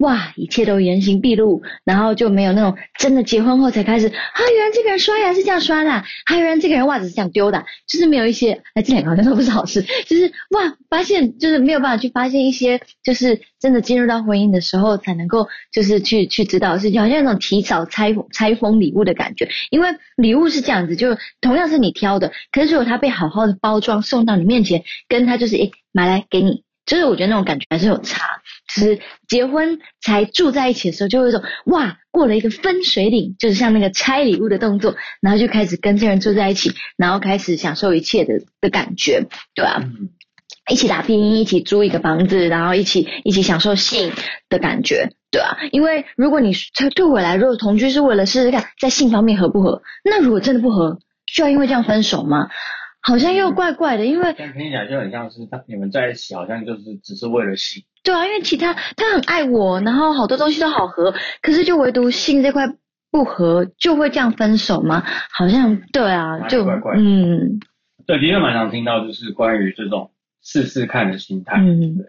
[0.00, 26.62] 哇，一切都原形毕露，然后就没有那种真的结婚后才开始啊，原来这个人刷牙是这样刷的，啊，原来这个人袜子是这样丢的，就是没有一些，哎，这两个好像都不是好事，就是哇，发现就是没有办法去发现一些，就是真的进入到婚姻的时候才能够就是去去知道的事情，好像那种提早拆拆封礼物的感觉，因为礼物是这样子，就同样是你挑的，可是如果他被好好的包装送到你面前，跟他就是哎买来给你。
[26.90, 28.98] 就是我觉得那种感觉还是有差，其实
[29.28, 39.80] 结婚才住在一起的时候，就有一种哇，过了一个分水岭，就是像那个拆礼物的动作，然后就开始跟这人住在一起，然后开始享受一切的的感觉，对吧？
[40.68, 44.10] 一起打拼，一起租一个房子，然后一起一起享受性
[44.48, 45.56] 的感觉，对啊。
[45.70, 46.52] 因为如果你
[46.92, 52.50] 退回来，如果同居是为了试试看在性方面合不合，那如果真的不合，需要因为这样分手吗？
[53.00, 57.84] 好像又怪怪的，因为听起来就很像是他你们在一起，好像就是只是为了性。
[58.02, 62.66] 对啊，因为其他他很爱我，然后好多东西都好合，可是就唯独性这块
[63.10, 65.02] 不合，就会这样分手吗？
[65.32, 67.60] 好像对啊，就怪怪嗯，
[68.06, 70.10] 对，的确蛮常听到就是关于这种。
[70.42, 72.06] 试试看的心态，嗯，对。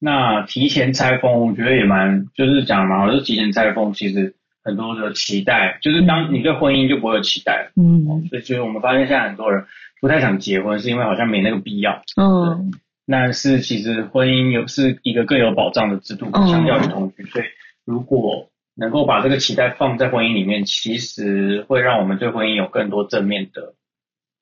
[0.00, 8.26] 那提前拆封，我觉得也蛮，就是讲嘛，我就提前拆封，其实很多的期待，就是当你对婚姻就不会有期待了，嗯。
[8.28, 9.64] 所以，就是我们发现现在很多人
[10.00, 12.72] 不太想结婚，是因为好像没那个必要，嗯。
[13.04, 17.44] 那是其实婚姻有是一个更有保障的制度，相较于同居，所以
[17.84, 23.74] 如果能够把这个期待放在婚姻里面，其实会让我们对婚姻有更多正面的。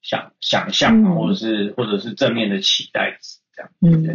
[0.03, 4.15] 想想象，或者是、嗯、或者是正面的期待值，这样，嗯，对。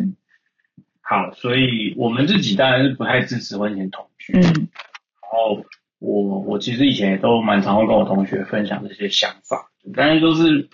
[1.02, 4.42] 好，所以我们自己当然是不太支持婚前同居，嗯。
[4.42, 5.66] 然后
[6.00, 10.70] 我我其实以前也都蛮常会跟我同学分享这些想法，但是都是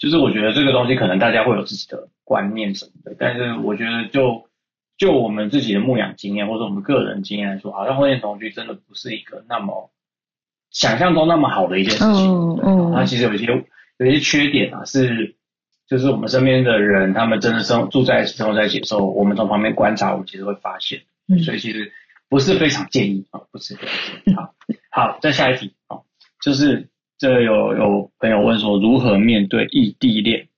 [0.00, 4.48] 就是我觉得这个东西可能大家会有自己的观念什么的，但是我觉得就
[4.98, 9.92] 就我们自己的牧养经验或者我们个人经验来说，好像婚前同居真的不是一个那么
[10.72, 12.92] 想象中那么好的一件事情，嗯嗯。
[12.96, 13.64] 它其实有一些。
[14.00, 15.36] 有一些缺点啊，是
[15.86, 21.92] 就是我们身边的人，他们真的生住在一起、生活在一起的时候，我们从旁边观察，我们其实会发现，嗯、所以其实
[22.30, 24.36] 不是非常建议啊，不是非常建议。
[24.36, 24.54] 好，
[24.90, 25.98] 好，再下一题啊，
[26.42, 26.88] 就是
[27.20, 30.48] 这有有朋友问说，如何面对异地恋？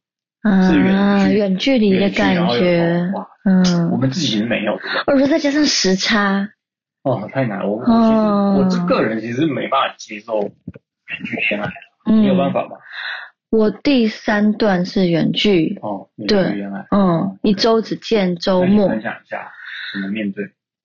[0.42, 6.48] 啊，远距离的感觉，哇，嗯，我们自己没有，我说再加上时差，
[7.02, 10.52] 哦，太难了，我这个人其实没办法接受远
[11.24, 11.68] 距恋爱，
[12.06, 12.76] 嗯，你有办法吗？
[13.50, 15.78] 我第三段是远距。
[15.82, 18.88] 哦，对，嗯，一周只见周末。
[18.88, 19.50] 分享一下
[19.92, 20.44] 怎么面对？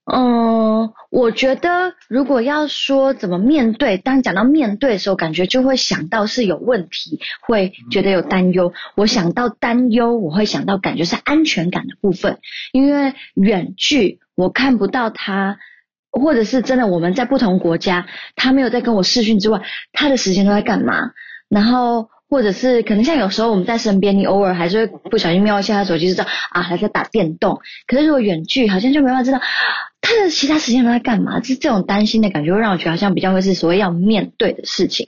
[0.10, 8.72] 嗯，我觉得如果要说怎么面对，当讲到面对的时候，感觉就会想到是有问题，会觉得有担忧。
[8.96, 12.40] 我想到担忧，我会想到感觉是安全感的部分，
[12.72, 15.60] 因为远距我看不到他，
[16.10, 21.12] 或者是真的我们在不同国家，他没有在跟我视讯之外，他的时间都在干嘛？
[21.50, 22.10] 然后。
[22.30, 27.62] 或者是可能像有时候我们在身边，你偶尔还是会不小心瞄一下他手机，就知道啊还在打电动。
[27.88, 29.40] 可是如果远距，好像就没办法知道
[30.02, 31.40] 他的其他时间都在干嘛。
[31.40, 35.08] 这这种担心的感觉，会让我觉得好像比较会是所谓要面对的事情。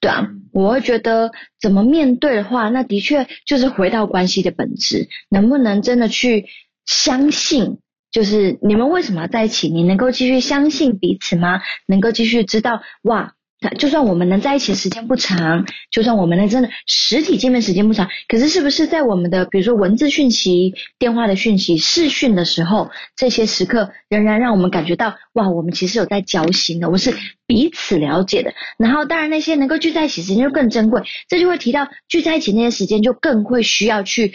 [0.00, 6.46] 对啊，我会觉得怎么面对的话，那的确就是回到关系的本质，能不能真的去
[6.84, 7.78] 相信，
[8.12, 9.68] 就是你们为什么要在一起？
[9.68, 11.62] 你能够继续相信彼此吗？
[11.86, 13.34] 能够继续知道哇？
[13.76, 27.12] 就算我们能在一起时间不长，就算我们能真的实体见面时间不长，可是是不是在我们的比如说文字讯息、电话的讯息、视讯的时候，这些时刻仍然让我们感觉到哇，我们其实有在交心的，我们是
[27.46, 28.54] 彼此了解的。
[28.78, 34.34] 然后当然那些能够聚在一起时间就更珍贵，这就会提到聚在一起那些时间就更会需要去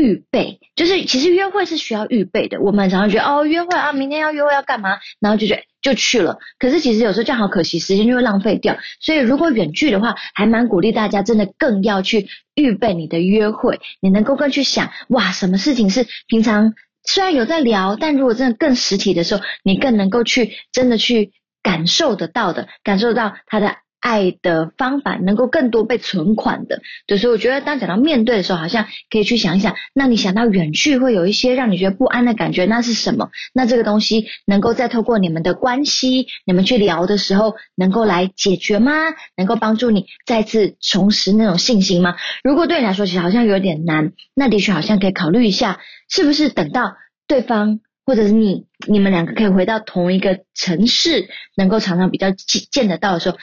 [0.00, 0.58] 预备。
[0.74, 5.64] 就是其实约会是需要预备的，我们常常觉得哦约会啊，明天要约会要干嘛，然后就觉。
[5.82, 8.76] 就去了，可是其实有时候这样好可惜，时间就会浪费掉。
[9.00, 21.32] 所以如果远距的话，还蛮鼓励大家，真的更要去预备你的约会，你能够更去想，哇，什么事情是平常虽然有在聊，但如果真的更实体的时候，你更能够去真的去
[21.62, 23.76] 感受得到的，感受到他的。
[24.00, 33.28] 爱的方法能够更多被存款的，对，所以我觉得当讲到面对的时候，好像可以去想一想，那你想到远去会有一些让你觉得不安的感觉，那是什么？
[33.52, 38.92] 那这个东西能够再透过你们的关系，你们去聊的时候，能够来解决吗？
[39.36, 42.16] 能够帮助你再次重拾那种信心吗？
[42.42, 46.94] 如果对你来说其实好像有点难，那的确好像可以考虑一下，是不是等到
[47.26, 53.36] 对方或者是你，你们两个可以回到同一个城市，能够常常比较见见得到的时候。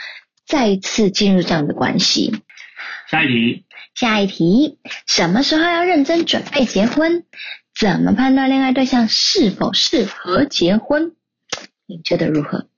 [0.47, 2.41] 再一次进入这样的关系。
[3.07, 3.65] 下一题。
[3.93, 7.25] 下一题，什么时候要认真准备结婚？
[7.77, 11.15] 怎么判断恋爱对象是否适合结婚？
[11.85, 12.69] 你觉得如何？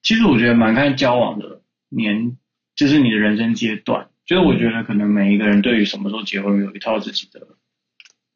[0.00, 2.38] 其实我觉得蛮看交往的年，
[2.74, 4.08] 就是你的人生阶段。
[4.24, 7.40] 就是我觉得可能每一个人对于什么时候结婚有一套自己的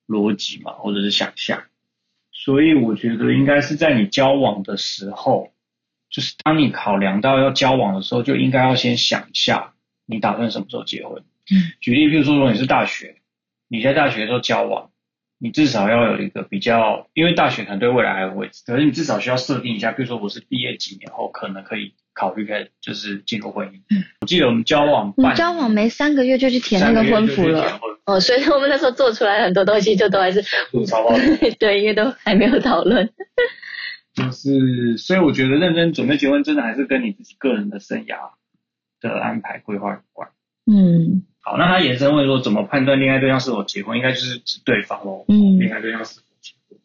[0.06, 1.62] 逻辑嘛，或者是想象。
[2.32, 5.52] 所以我觉得应该是在你交往的时候。
[6.12, 9.72] 就是当你考量到要交往的时候，就应该要先想一下，
[10.06, 11.22] 你打算什么时候结婚？
[11.50, 13.16] 嗯，举例，譬如说，如果你是大学，
[13.68, 14.90] 你在大学的时候交往，
[15.38, 23.80] 你至少要有一个比较，因为大学可能对未来还有未知，可是你至少需要设定一下，比如说我是毕业几年后可能可以考虑开就是进入婚姻。
[23.90, 27.80] 嗯，我记得我们交往，你交往没三个月就去填那个婚服了。
[28.04, 30.44] 哦，所以我们那时候做出来很多东西就都还是
[31.58, 33.08] 对，因为都还没有讨论。
[34.14, 38.32] 就是，所以我觉得认真准备结婚，真的还是跟你自己个人的生涯
[39.00, 40.30] 的安排规划有关。
[40.66, 43.96] 嗯，好，那他延伸问说，怎么判断恋爱对象是否结婚？
[43.96, 45.24] 应该就是指对方喽。
[45.28, 46.78] 嗯，恋爱对象是否结婚？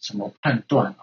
[0.00, 0.98] 怎么判断呢？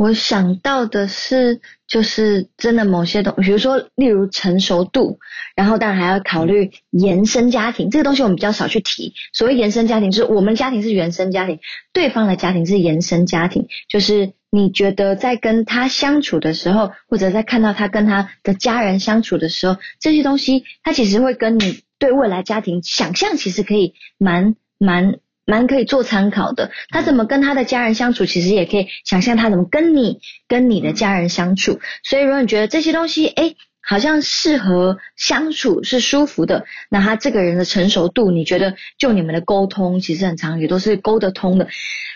[0.00, 5.18] 我想到的是，就是真的某些东西，比如说，例如成熟度，
[5.54, 9.12] 然后当然还要考虑延伸家庭，这个东西我们比较少去提。
[9.34, 11.58] 所谓延伸家庭，就是我们家庭是原生家庭，
[11.92, 25.16] 对方的家庭是延伸家庭，就是你觉得在跟他相处的时候，或者在看到他跟他的家人相处的时候，这些东西，他其实会跟你对未来家庭想象，其实可以蛮蛮。
[25.50, 31.80] 蛮可以做参考的，他怎么跟他的家人相处，其实也可以想象他怎么跟你跟你的家人相处。
[32.04, 41.66] 所以如果你觉得这些东西，哎，好像适合相处是舒服的，那他这个人的成熟度，你觉得就你们的沟通，其实很常也都是沟得通的。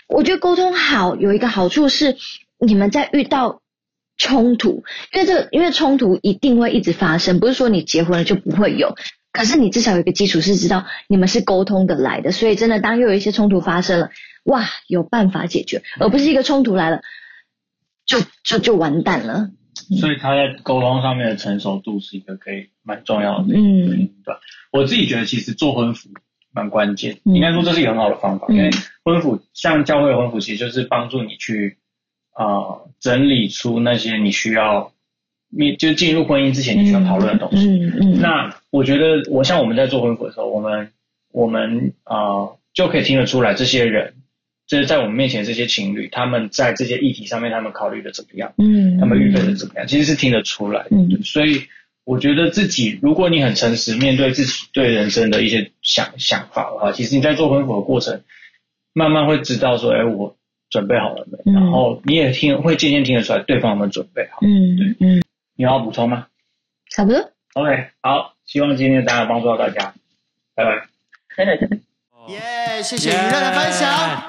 [0.07, 2.15] 我觉得沟通好有一个好处是，
[2.57, 3.59] 你们在遇到
[4.17, 8.95] 冲突，因为这个因为冲突一定会一直发生，不是说你结婚了就不会有。
[9.35, 14.11] 可是你至少有一个基础是知道你们是沟通的来的，所以真的当又有一些冲突发生了，
[14.45, 17.01] 哇，有办法解决，而不是一个冲突来了
[18.05, 19.49] 就就就完蛋了。
[19.99, 23.53] 所以他在沟通上面的成熟度是一个可以蛮重要的。
[23.53, 24.35] 嗯，对，
[24.71, 26.07] 我自己觉得其实做婚服
[26.53, 28.69] 蛮关键，应该说这是一个很好的方法，因为
[29.03, 31.77] 婚服像教会婚服，其实就是帮助你去
[32.31, 34.93] 啊、呃、整理出那些你需要。
[35.57, 37.67] 你就进入婚姻之前，你需要讨论的东西。
[37.67, 38.21] 嗯嗯。
[38.21, 40.89] 那我觉得，我像我们在做婚服的时候，我们
[41.31, 44.15] 我们啊、呃、就可以听得出来，这些人
[44.67, 48.53] 就是在我们面前这些情侣，他们在这些议题上面，他们考虑的怎么样？
[48.57, 48.97] 嗯。
[48.99, 49.87] 他们预备的怎么样？
[49.87, 50.89] 其实是听得出来的。
[50.91, 51.23] 嗯。
[51.23, 51.61] 所以
[52.03, 58.21] 我觉得自己，如果你很诚实面对自己对人生的一些想想法的话，其实你在做婚服的过程，
[58.93, 60.35] 慢慢会知道说，哎，我
[60.69, 61.53] 准备好了没？
[61.53, 64.39] 然后你也听会渐渐听得出来，对方有没有准备好？
[64.41, 64.75] 嗯。
[64.75, 64.95] 对。
[64.99, 65.21] 嗯。
[65.55, 66.27] 你有要补充吗？
[66.91, 67.31] 差不多。
[67.53, 69.93] OK，好，希望今天的答案帮助到大家，
[70.53, 70.87] 拜拜。
[72.27, 73.89] 耶，yeah, 谢谢娱乐的分享。
[73.89, 74.21] Yeah.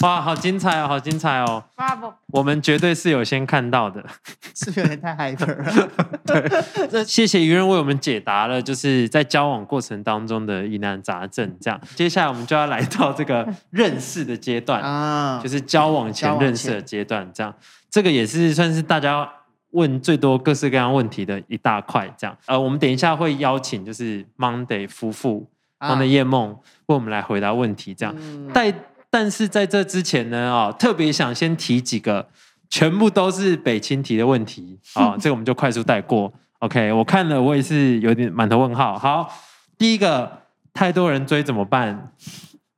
[0.00, 1.64] 哇，好精彩哦，好精彩哦。
[1.76, 2.14] Bravo。
[2.28, 4.04] 我们绝对是有先看到的，
[4.54, 5.88] 是不是有点太 hyper 了？
[6.24, 11.56] 对，这谢谢愚人为我们解答了，就是在交往过程当中的疑难杂症。
[11.60, 17.28] 这样，接下来我们就要来到这个认识的阶段啊，就是交往前认识的阶段。
[17.34, 17.54] 这样，
[17.90, 19.28] 这个也是算是大家。
[19.72, 25.46] 问最多各式各样问题的一大块，这样，呃，我们等一下会邀请就是 Monday 夫妇、
[25.76, 26.50] 啊、Monday 叶梦
[26.86, 28.14] 为我们来回答问题，这样。
[28.18, 28.72] 嗯、但
[29.10, 32.28] 但是在这之前呢，啊、哦，特别想先提几个，
[32.70, 36.32] 全部都是北青提的问题，啊、哦， 这个我们就快速带过。
[36.60, 38.98] OK，我看了，我也是有点满头问号。
[38.98, 39.30] 好，
[39.76, 40.42] 第一个，
[40.72, 42.12] 太多人追怎么办？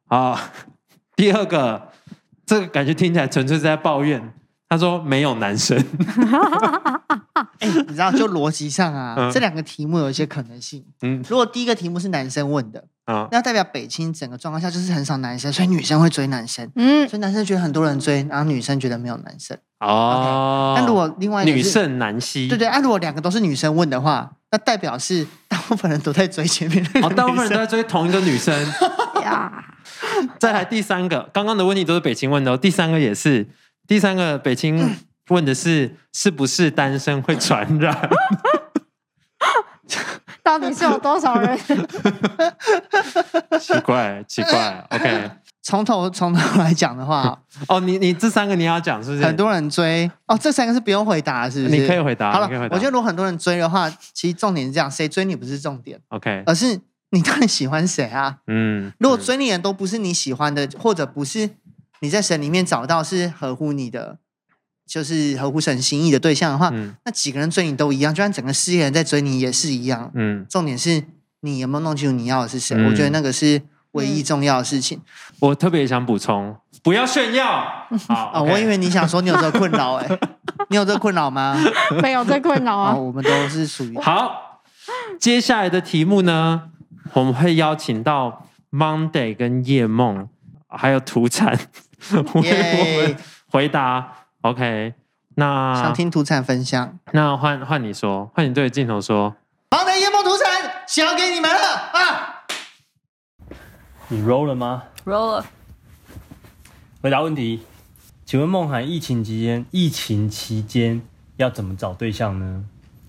[0.09, 0.53] 啊，
[1.15, 1.89] 第二个，
[2.45, 4.35] 这个感觉听起来纯粹是在抱怨。
[4.71, 5.77] 他说没有男生，
[7.59, 10.85] 哎、欸，你知道就逻辑上啊，嗯、这两个题目有一些可能性。
[11.03, 16.71] 嗯，如果第一个题目是男生问的，啊、嗯，那代表北青整个状况下就是很少男生，所以女生会追男生。
[16.77, 19.59] 嗯，所以男生觉得很多人追，然后女生觉得没有男生。
[19.81, 27.01] 哦，那、okay, 如果另外一个女胜男稀，对对，那、啊、如果两个都是女生问的话，那代表是大部分人都在追前面的。
[27.01, 28.55] 哦，大部分人都在追同一个女生。
[29.25, 29.65] 呀，
[30.39, 33.49] 再来第三个，刚刚的问题都是北青问的，第三个也是。
[33.91, 34.97] 第三个，北京
[35.31, 38.09] 问的是是不是单身会传染？
[40.45, 41.59] 到底是有多少人？
[43.59, 44.87] 奇怪，奇怪。
[44.91, 45.31] OK，
[45.61, 47.37] 从头从头来讲的话，
[47.67, 49.25] 哦，你你这三个你要讲是不是？
[49.25, 51.77] 很多人追哦，这三个是不用回答，是不是？
[51.77, 52.31] 你可以回答。
[52.31, 56.81] 好了，我觉得如果很多人追的话，其实重点是这样，谁追你不是重点，OK，而是
[57.11, 58.37] 你到底喜欢谁啊？
[58.47, 61.51] 嗯，如果追你的人都不是你喜欢的，或者不是。
[62.01, 64.19] 你在神里面找到是合乎你的，
[64.87, 70.11] 就是合乎神心意的对象的话，嗯、那几个人追你都一样，就算整个世界人在追你也是一样。
[70.15, 71.05] 嗯，重点是
[71.41, 72.75] 你有没有弄清楚你要的是谁？
[72.77, 75.01] 嗯、我觉得那个是唯一重要的事情。
[75.39, 77.87] 我特别想补充，不要炫耀。
[78.09, 80.19] 好，哦 okay、我以为你想说你有这个困扰，哎，
[80.69, 81.57] 你有这个困扰吗？
[82.03, 82.95] 没有这个困扰啊。
[82.95, 84.63] 我们都是属于 好。
[85.19, 86.71] 接下来的题目呢，
[87.13, 90.29] 我们会邀请到 Monday 跟叶梦，
[90.69, 91.59] 还有土产。
[92.35, 93.17] 为我们
[93.51, 94.95] 回答，OK，
[95.35, 99.37] 那想听土产分享，那换换你说，换你对着镜头说，
[99.71, 102.45] 好的，夜梦土产，交给你们了啊！
[104.09, 105.47] 你 roll 了吗？roll 了。
[107.03, 107.63] 回答问题，
[108.25, 111.01] 请问梦涵疫情期间，疫情期间
[111.37, 112.65] 要怎么找对象呢？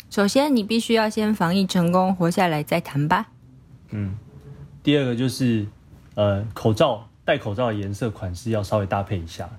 [0.10, 3.28] 首先，你必须要先防疫成功，活下来再谈吧。
[3.90, 4.16] 嗯，
[4.84, 5.66] 第二个就是，
[6.16, 9.50] 呃，口罩戴口罩的颜色款式要稍微搭配一下，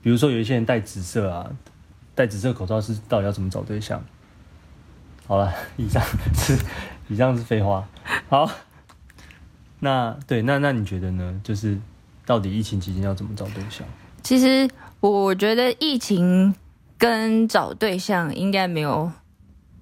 [0.00, 1.50] 比如说有一些人戴紫色啊，
[2.14, 4.02] 戴紫色口罩是到底要怎么找对象？
[5.26, 6.02] 好了，以上
[6.34, 6.58] 是
[7.06, 7.86] 以上是废话。
[8.30, 8.50] 好，
[9.80, 11.38] 那对，那那你觉得呢？
[11.44, 11.78] 就是
[12.24, 13.86] 到底疫情期间要怎么找对象？
[14.22, 14.66] 其实
[15.00, 16.54] 我觉得疫情
[16.96, 19.12] 跟找对象应该没有。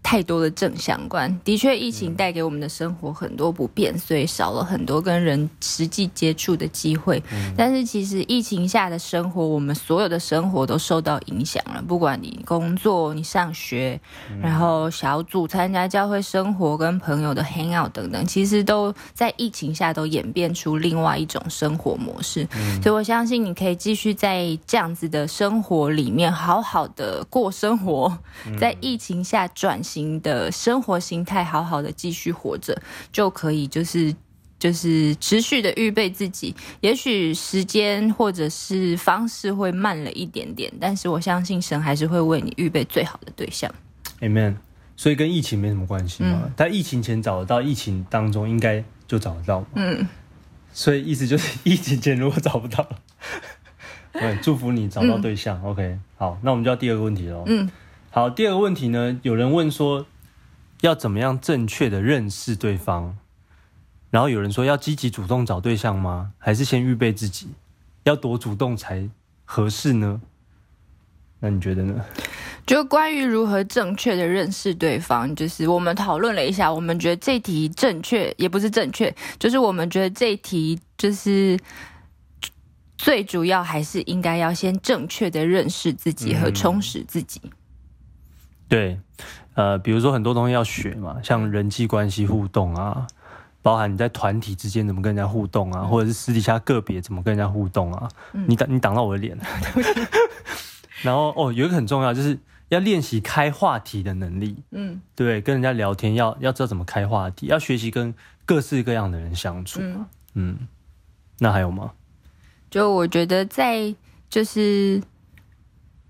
[0.06, 7.20] 太多的正相关，的确，疫情带给我们的生活很多不便，所以少了很多跟人实际接触的机会。
[7.56, 11.82] 但是，其实疫情下的生活，我们所有的生活都受到影响了。
[11.82, 14.00] 不管你工作、你上学，
[14.40, 22.46] 然后小组参加教会生活、跟朋友的 hang out 等等，其实都在疫情下都演变出另外一种生活模式。
[22.80, 28.16] 所以，我相信你可以继续在这样子的生活里面好好的过生活，
[28.60, 29.95] 在疫情下转型。
[30.20, 32.76] 的生活形态，好好的继续活着，
[33.12, 34.14] 就可以就是
[34.58, 36.54] 就是持续的预备自己。
[36.80, 43.70] 也许时间或者是方式会慢了一点点，但是我相信神还是会为你预备最好的对象。
[44.20, 44.56] Amen。
[44.98, 46.50] 所以跟疫情没什么关系嘛？
[46.56, 49.62] 在、嗯、疫情前找得到，疫情当中应该就找得到。
[49.74, 50.08] 嗯。
[50.72, 52.88] 所以意思就是， 疫情前如果找不到，
[54.14, 55.60] 对，祝福你找到对象。
[55.62, 57.44] 嗯、OK，好，那我们就要第二个问题喽。
[57.46, 57.70] 嗯。
[58.16, 59.20] 好，第二个问题呢？
[59.24, 60.06] 有人问说，
[60.80, 63.14] 要怎么样正确的认识对方？
[64.08, 66.32] 然后有人说，要积极主动找对象吗？
[66.38, 67.48] 还是先预备自己？
[68.04, 69.06] 要多主动才
[69.44, 70.22] 合适呢？
[71.40, 72.02] 那你觉得呢？
[72.64, 81.60] 就关于如何正确的认识对方，就是我们讨论了一下，我们觉得这题正确也不是正确，就是我们觉得这题就是
[82.96, 87.42] 最主要还是应该要先正确的认识自己和充实自己。
[87.44, 87.50] 嗯
[88.68, 88.98] 对，
[89.54, 93.06] 呃，比如说很多东西要学嘛，像人际关系互动啊，
[93.62, 98.08] 包含你在团体之间怎么跟人家互动啊，或者是私底下个别怎么跟人家互动啊。
[98.32, 99.38] 嗯、你挡你挡到我的脸，
[101.02, 102.38] 然后哦，有一个很重要，就是
[102.68, 104.56] 要练习开话题的能力。
[104.72, 108.12] 嗯，对，跟人家聊天要要知道怎么开话题，要学习跟
[108.44, 109.80] 各式各样的人相处。
[109.80, 110.68] 嗯，嗯，
[111.38, 111.92] 那还有吗？
[112.68, 113.94] 就我觉得在
[114.28, 115.00] 就是。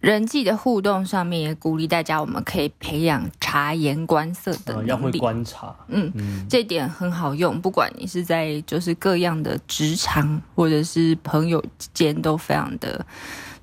[0.01, 4.89] 人际的互动上面也鼓励大家，我们可以培养察言观色的能力。
[4.89, 7.59] 要会观察，嗯，嗯，这点很好用。
[7.61, 13.05] 不管你是在就是各样的职场或者是朋友间，都非常的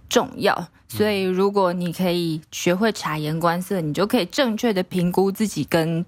[0.09, 0.67] 重要。
[0.89, 6.03] 所以，如果你可以学会察言观色，你就可以正确的评估自己跟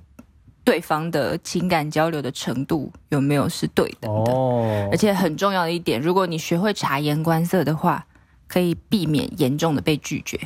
[0.63, 4.09] 对方的情感交流的程度有没有是对的。
[4.09, 8.05] 哦，而且很重要的一点，如果你学会察言观色的话。
[8.47, 10.39] 可以避免严重的被拒绝，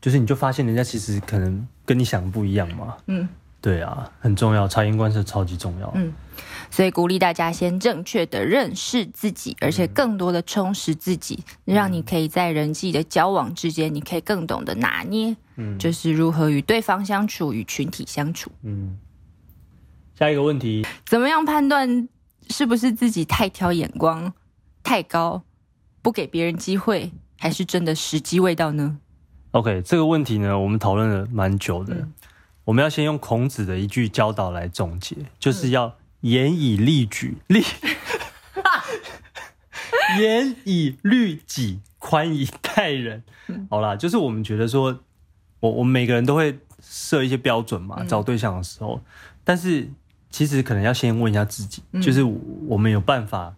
[0.00, 2.96] 就是你就发现人家其实可能跟你想的不一样嘛。
[3.06, 3.28] 嗯，
[3.60, 5.90] 对啊，很重要，察言观色超级重要。
[5.94, 6.12] 嗯，
[6.70, 18.52] 所以鼓励大家先正确的认识自己，而且更多的充实自己，嗯、让你可以在人际的交往之间，你可以更懂得拿捏，嗯，就是如何与对方相处，与群体相处。
[18.62, 18.98] 嗯，
[20.18, 22.08] 下一个问题，怎么样判断
[22.50, 24.32] 是不是自己太挑眼光
[24.82, 25.42] 太高，
[26.02, 27.10] 不给别人机会？
[27.38, 28.98] 还是真的时机未到呢
[29.50, 31.94] ？OK，这个问题呢，我们讨论了蛮久的。
[31.94, 32.12] 嗯、
[32.64, 37.62] 我们要先用孔子的一句教导来总结，就是要严以律己，律
[40.18, 43.22] 严以律己，宽以待人。
[43.68, 45.00] 好啦，就是我们觉得说，
[45.60, 49.02] 我我们每个人都会设一些标准嘛，找对象的时候，嗯、
[49.44, 49.88] 但是
[50.30, 52.22] 其实可能要先问一下自己，嗯、就是
[52.66, 53.54] 我们有办法。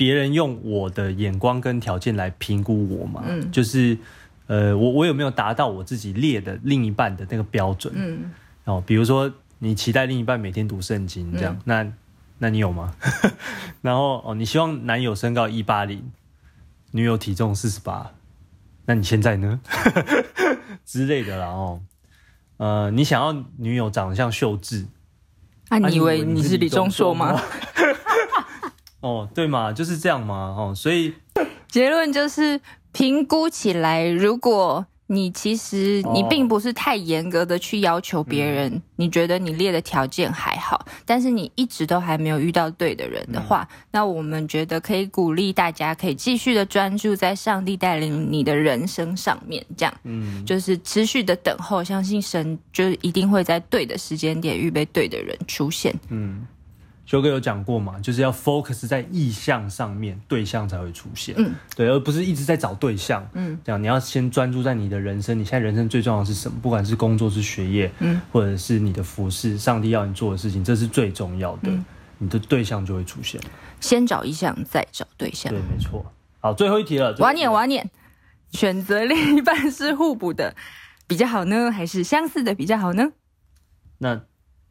[0.00, 3.22] 别人用我的眼光跟条件来评估我嘛？
[3.26, 3.98] 嗯，就是，
[4.46, 7.92] 呃，我我有没有达到我自己列的另一半的那个标准？
[7.94, 8.32] 嗯，
[8.64, 11.92] 哦，比如说你期待另一半每天读圣经这样，嗯、那
[12.38, 12.94] 那你有吗？
[13.82, 16.10] 然后哦，你希望男友身高一八零，
[16.92, 18.10] 女友体重四十八，
[18.86, 19.60] 那你现在呢？
[20.86, 21.82] 之类的啦哦，
[22.56, 24.86] 呃，你想要女友长得像秀智，
[25.68, 27.38] 啊，你以为你是李钟硕吗？
[29.00, 31.14] 哦，对嘛，就是这样嘛，哦，所以
[31.68, 32.60] 结论就是
[32.92, 56.46] 评估起来，如果你其实你并不是太严格的去要求别人，哦、你觉得你列的条件还好，但是你一直都还没有遇到对的人的话，嗯、那我们觉得可以鼓励大家可以继续的专注在上帝带领你的人生上面，这样，嗯，就是持续的等候，相信神就一定会在对的时间点预备对的人出现，嗯。
[57.10, 61.34] 修哥有讲过嘛，就是要 focus 在意向上面，对象才会出现。
[61.36, 63.28] 嗯，对，而不是一直在找对象。
[63.32, 66.56] 嗯，这样你要先专注在你的人生，你现在人生最重要的是什么？
[66.62, 71.68] 不管是工作、是学业，嗯，或者是你的服饰，上帝要你做的事情，这是最重要的。
[71.72, 71.84] 嗯，
[72.18, 73.40] 你的对象就会出现。
[73.80, 75.52] 先找意向，再找对象。
[75.52, 76.06] 对，没错。
[76.38, 77.12] 好，最后一题了。
[77.18, 77.90] 我要念，我要念。
[78.52, 80.54] 选择另一半是互补的
[81.08, 83.10] 比较好呢，还是相似的比较好呢？
[83.98, 84.20] 那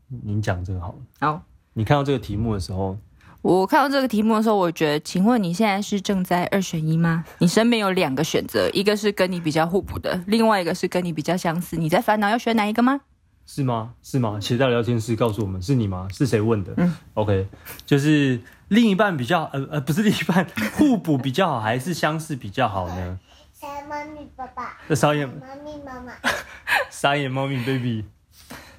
[0.07, 0.99] 您讲这个好了。
[1.19, 1.43] 好。
[1.79, 2.97] 你看到这个题目的时候，
[3.41, 7.23] 我看到这个题目的时候，我觉得，请问你现在是正在二选一吗？
[7.37, 12.99] 你身边有两个选择，一个是跟你比较互补的，另外一个是跟你比较相似，你在烦恼要选哪一个吗？
[13.45, 13.93] 是吗？
[14.03, 14.37] 是吗？
[14.41, 16.05] 写在聊天室告诉我们，是你吗？
[16.11, 16.73] 是谁问的？
[16.75, 17.47] 嗯，OK，
[17.85, 23.17] 就是另一半比较，呃呃，不是另一半 互补比较好，还是相似比较好呢？
[23.57, 26.11] 傻眼猫咪爸爸，傻眼猫咪妈妈，
[26.91, 28.03] 傻眼猫咪 baby。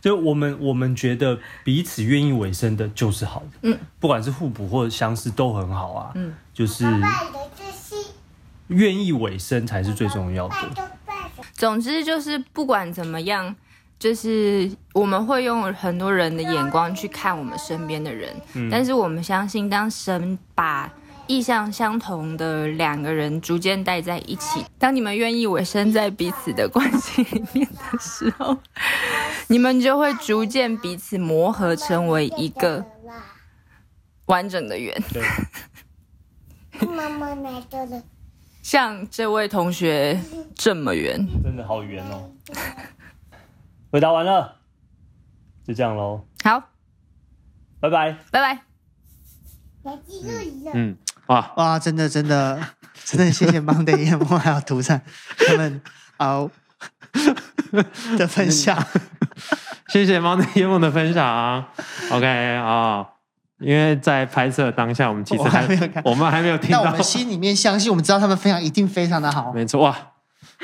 [0.01, 6.85] 就我们我们觉得彼此愿意委身的就是好的，嗯，不管是互补或者相似都很好啊，嗯，就是
[8.69, 10.55] 愿意委身才是最重要的。
[11.55, 13.55] 总之就是不管怎么样，
[13.99, 20.91] 就是我们会用很多人的眼光去看我们身边的人，嗯，但是我们相信，当神把
[21.31, 28.59] 意向相同的两个人逐渐待在一起，当你们愿意委身在彼此的关系里面的时候。
[29.47, 32.85] 你们就会逐渐彼此磨合，成为一个
[34.27, 35.01] 完整的圆。
[35.13, 35.23] 对。
[36.89, 38.03] 妈妈来了。
[38.63, 40.21] 像这位同学
[40.57, 42.29] 这么圆，真的好圆哦。
[43.93, 44.57] 回答完了，
[45.65, 46.27] 就这样喽。
[46.43, 46.61] 好，
[47.79, 48.63] 拜拜，拜拜。
[50.75, 50.95] 嗯，
[51.31, 52.59] 哇哇，真的真的
[53.05, 55.01] 真的，谢谢 Monday 夜梦还有涂灿
[55.47, 55.81] 他们
[56.17, 56.49] 啊。
[58.19, 58.77] 的分享，
[59.89, 61.65] 谢谢 Monday 夜梦的分享。
[62.11, 62.27] OK
[62.57, 63.07] 啊、哦，
[63.59, 66.83] 因为在拍摄当下，我们其实还，我，还没有看，我们还没有听到。
[66.83, 69.53] 但我们心里面相信，我们知道他们分享一定非常的好。
[69.53, 69.97] 没错，哇，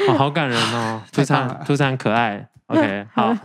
[0.08, 2.48] 哦、好感人哦， 非常非常可爱。
[2.66, 3.36] OK，好，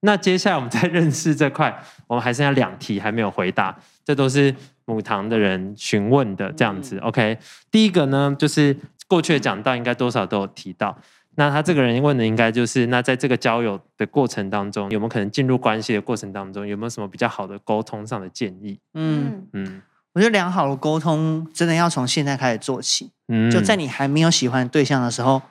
[0.00, 4.54] 那接下来我们在认识这块，我们还剩下两题还没有回答，这都是
[4.86, 6.98] 母堂的人询问的这样子。
[6.98, 7.38] OK，
[7.70, 8.76] 第一个呢，就是
[9.08, 10.96] 过去的讲到应该多少都有提到。
[11.36, 18.78] 那他这个人问的应该就是，那在这个交友的过程当中，有没有可能进入关系的过程当中，有没有什么比较好的沟通上的建议？
[18.94, 19.82] 嗯嗯，
[20.12, 23.10] 我觉得良好的沟通真的要从现在开始做起。
[23.26, 25.42] 嗯，就在你还没有喜欢对象的时候，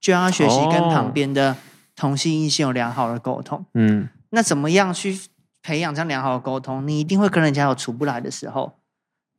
[0.00, 1.54] 就要学习跟旁边的
[1.94, 3.62] 同性异性有良好的沟通。
[3.74, 5.18] 嗯，那怎么样去
[5.66, 6.86] 培养这样良好的沟通？
[6.86, 8.78] 你一定会跟人家有处不来的时候，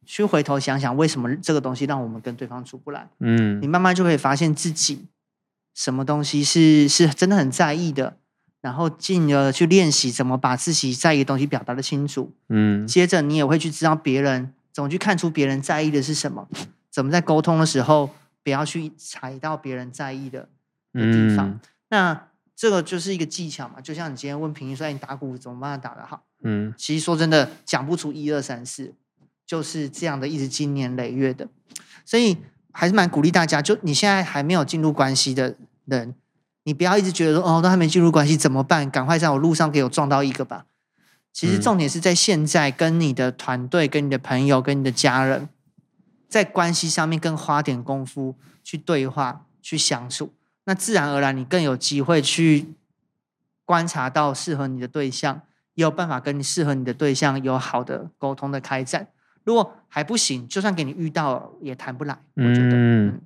[0.05, 3.07] 去回头想想为什么这个东西让我们跟对方处不来。
[3.19, 5.05] 嗯，你慢慢就可以发现自己。
[5.73, 8.17] 什么东西是是真的很在意的，
[8.59, 12.33] 然后进而去练习怎么把自己在意的东西表达的清楚。
[12.49, 16.45] 嗯，接着你也会去知道别人怎么去看出别人在意的是什么，
[16.91, 18.09] 怎么在沟通的时候
[18.43, 20.49] 不要去踩到别人在意的
[20.91, 21.51] 的地方。
[21.51, 21.59] 嗯，
[21.89, 26.25] 那这个就是一个技巧嘛，就像你今天问平说，你打鼓怎么办打得好？
[26.43, 28.93] 嗯，其实说真的讲不出一二三四，
[29.45, 31.47] 就是这样的，一直经年累月的，
[32.03, 32.35] 所以
[32.71, 35.55] 还是蛮鼓励大家，就你现在还没有进入关系的。
[35.89, 36.13] 人，
[36.63, 38.91] 你不要一直觉得说哦，都还没进入关系怎么办？
[38.91, 40.65] 赶快在我路上给我撞到一个吧。
[41.31, 45.47] 其实重点是在现在，跟你的团队、跟你的朋友、跟你的家人，
[46.27, 48.35] 在关系上面更花点功夫
[48.65, 50.33] 去对话、去相处，
[50.67, 52.67] 那自然而然你更有机会去
[53.65, 55.41] 观察到适合你的对象，
[55.73, 59.07] 也有办法跟你适合你的对象有好的沟通的开展。
[59.43, 62.15] 如果还不行，就算给你遇到也谈不来。
[62.35, 63.21] 我觉得，嗯，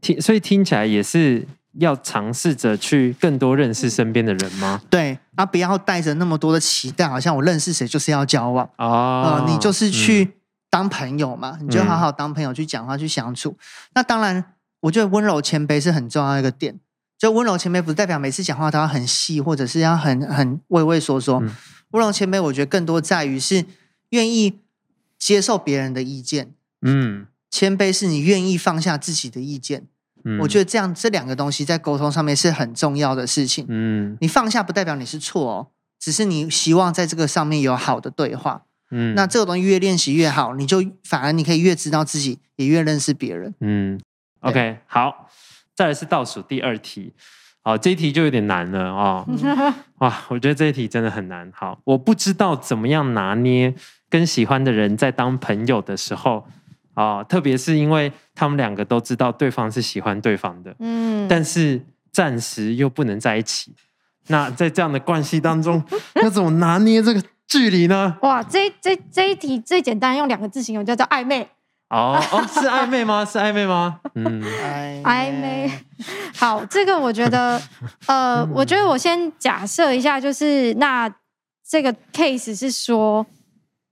[0.00, 1.46] 听，所以听起来也是。
[1.74, 4.82] 要尝试着去更多认识身边的人吗？
[4.90, 10.32] 对，啊，不要带着那么多的期待，好像我认识谁就是要交往哦、呃，你就是去
[10.68, 13.56] 当朋友嘛，嗯、你就好好当朋友去讲话去相处。
[13.94, 14.44] 那当然，
[14.80, 16.78] 我觉得温柔谦卑是很重要的一个点。
[17.18, 21.38] 就温柔谦卑不代表每次讲话都要很细，或者是要很很畏畏缩缩。
[21.38, 23.66] 温、嗯、柔谦卑，我觉得更多在于是
[24.08, 24.60] 愿意
[25.18, 26.54] 接受别人的意见。
[26.80, 29.86] 嗯，谦卑是你愿意放下自己的意见。
[30.24, 33.66] 嗯我觉得这样这两个东西在沟通上面是很重要的事情。
[33.68, 35.66] 嗯，你放下不代表你是错哦，
[35.98, 38.64] 只是你希望在这个上面有好的对话。
[38.90, 43.54] 嗯，那这个东西越练习越好，你就反而你可以越知道自己，也越认识别人。
[43.60, 44.00] 嗯
[44.40, 45.28] ，OK，好，
[45.74, 47.12] 再来是倒数第二题。
[47.62, 49.26] 好，这一题就有点难了哦。
[49.98, 51.50] 哇，我觉得这一题真的很难。
[51.54, 53.74] 好，我不知道怎么样拿捏
[54.08, 56.46] 跟喜欢的人在当朋友的时候。
[56.94, 61.80] 啊，特别是因为他们两个都知道对方是喜欢对方的，嗯，但是
[62.12, 63.74] 暂时又不能在一起。
[64.26, 65.82] 那在这样的关系当中，
[66.20, 68.18] 要怎么拿捏这个距离呢？
[68.20, 71.48] 哇，这这这一题最简单，用两个字形容叫做暧昧。
[71.90, 73.24] 哦哦，是暧昧吗？
[73.24, 74.00] 是暧昧吗？
[74.14, 74.40] 嗯，
[75.02, 75.68] 暧昧。
[76.36, 77.60] 好，这个我觉得，
[78.06, 81.12] 呃，我觉得我先假设一下，就是那
[81.68, 83.26] 这个 case 是说，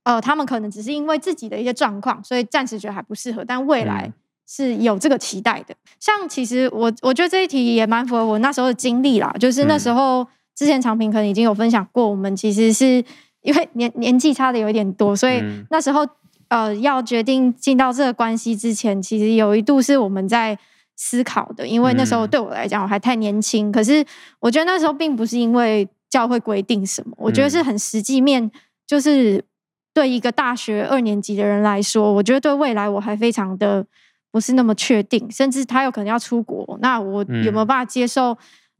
[0.03, 4.09] 呃，他们可能只是因为自己的一些状况，所以暂时觉得还不适合，但未来
[4.47, 5.75] 是有这个期待的。
[5.99, 10.25] 像其实我我觉得这一题也蛮符合我那时候的经历啦，就是那时候
[10.55, 13.03] 之前长平可能已经有分享过，我们其实是
[13.41, 16.07] 因为年年纪差的有一点多，所以那时候。
[16.49, 20.57] 呃，要决定进到这个关系之前，其实有一度是我们在
[20.95, 23.71] 思考的，因为那时候对我来讲我还太年轻。
[23.71, 24.03] 可是
[24.39, 28.49] 我觉得那时候并不是因为教会规定什么，我觉得是很实际面，
[28.87, 29.45] 就是
[29.93, 33.85] 对一个大学二年级的人来说，我觉得对未来我还非常的
[34.31, 38.35] 不是那么确定，甚至他有可能要出国，那我有没有办法接受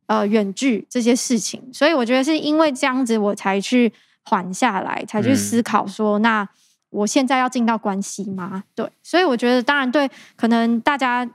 [0.07, 1.61] 呃远距这些事情？
[1.71, 3.93] 所以我觉得是因为这样子，我才去
[4.23, 6.49] 缓下来，才去思考说那。
[6.91, 8.63] 我现在要进到关系吗？
[8.73, 11.29] 对，所以我觉得，当然对，可能大家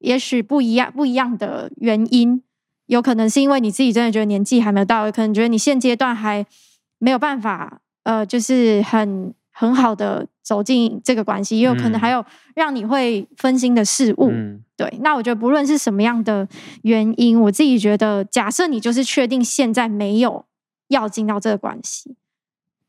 [0.00, 2.42] 也许不一样，不一样的原因，
[2.86, 6.44] 有可能是因为你自己真的觉得年纪还没有到，有可能觉得你现阶段还
[6.98, 12.22] 没有办法，呃，就是很很好的走进这个关系，也有可能还有
[12.54, 14.28] 让你会分心的事物。
[14.30, 16.46] 嗯、对，那我觉得不论是什么样的
[16.82, 20.44] 原因，我自己觉得，假设你就是确定现在没有
[20.88, 22.14] 要进到这个关系，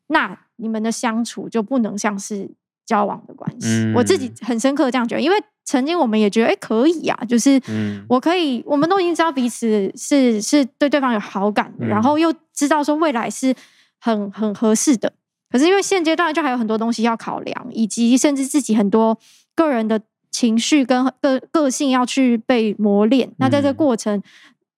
[0.08, 0.49] 那。
[0.60, 2.50] 你们的相处就不能像是
[2.86, 3.68] 交往的关系。
[3.68, 7.62] 嗯、我自己很深刻这样觉得，因为曾经我们也觉得，哎、欸，可以啊，就是
[8.08, 13.54] 我可以，我们都已经知道彼此是是对对方有好感的，嗯、然后又知道说未来是
[14.00, 15.14] 很很合适的。
[15.52, 19.18] 可是因为现阶段就还有很多东西要考量，以及甚至自己很多
[19.56, 20.02] 个人的
[20.32, 23.28] 情绪跟个个性要去被磨练。
[23.30, 24.22] 嗯、那在这个过程，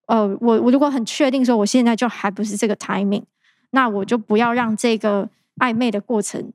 [0.07, 3.23] 呃，我我如果很确定说我现在就还不是这个 timing，
[3.69, 5.29] 那我就不要让这个。
[5.61, 6.51] 暧昧的过程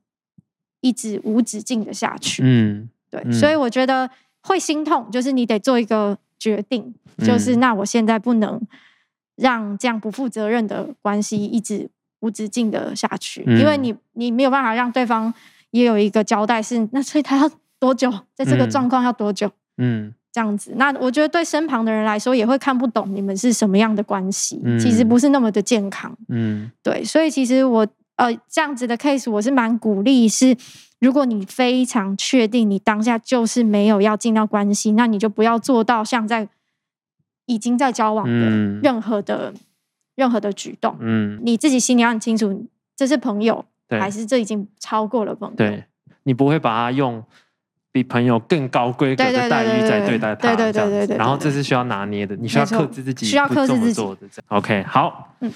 [0.81, 4.09] 一直无止境的下去，嗯，对，嗯、所以我觉得
[4.41, 8.61] 会心痛，就是你得做一个决定，嗯、就是那我现在不能
[9.37, 11.89] 让这样不负责任的关系一直
[12.19, 15.33] 无止境的下去，嗯、因为你你没有办法让对方
[15.71, 17.49] 也有一个交代是，是那所以他要
[17.79, 27.87] 多久，在这个状况要多久，嗯，这样子，那我觉得对身旁的人来说也会看不懂你们是什么样的关系，嗯、其实不是那么的健康，嗯，对，所以其实我。
[28.17, 30.55] 呃，这样子的 case 我是蛮鼓励，是
[30.99, 36.49] 如果你非常确定你当下就是没有要进到关系，那你就不要做到像在
[37.45, 38.49] 已经在交往的
[38.81, 39.61] 任何的、嗯、
[40.15, 40.97] 任何的举动。
[40.99, 45.55] 嗯，你自己心里要很清楚，这是朋友对还是这已经超过了朋友？
[45.55, 45.85] 对，
[46.23, 47.23] 你不会把它用
[47.91, 54.01] 比朋友更高规格的待遇在对待他，对对对对，然后这是需要拿捏的，你需要克制自己，需要克制自己。
[54.47, 55.51] OK，好，嗯。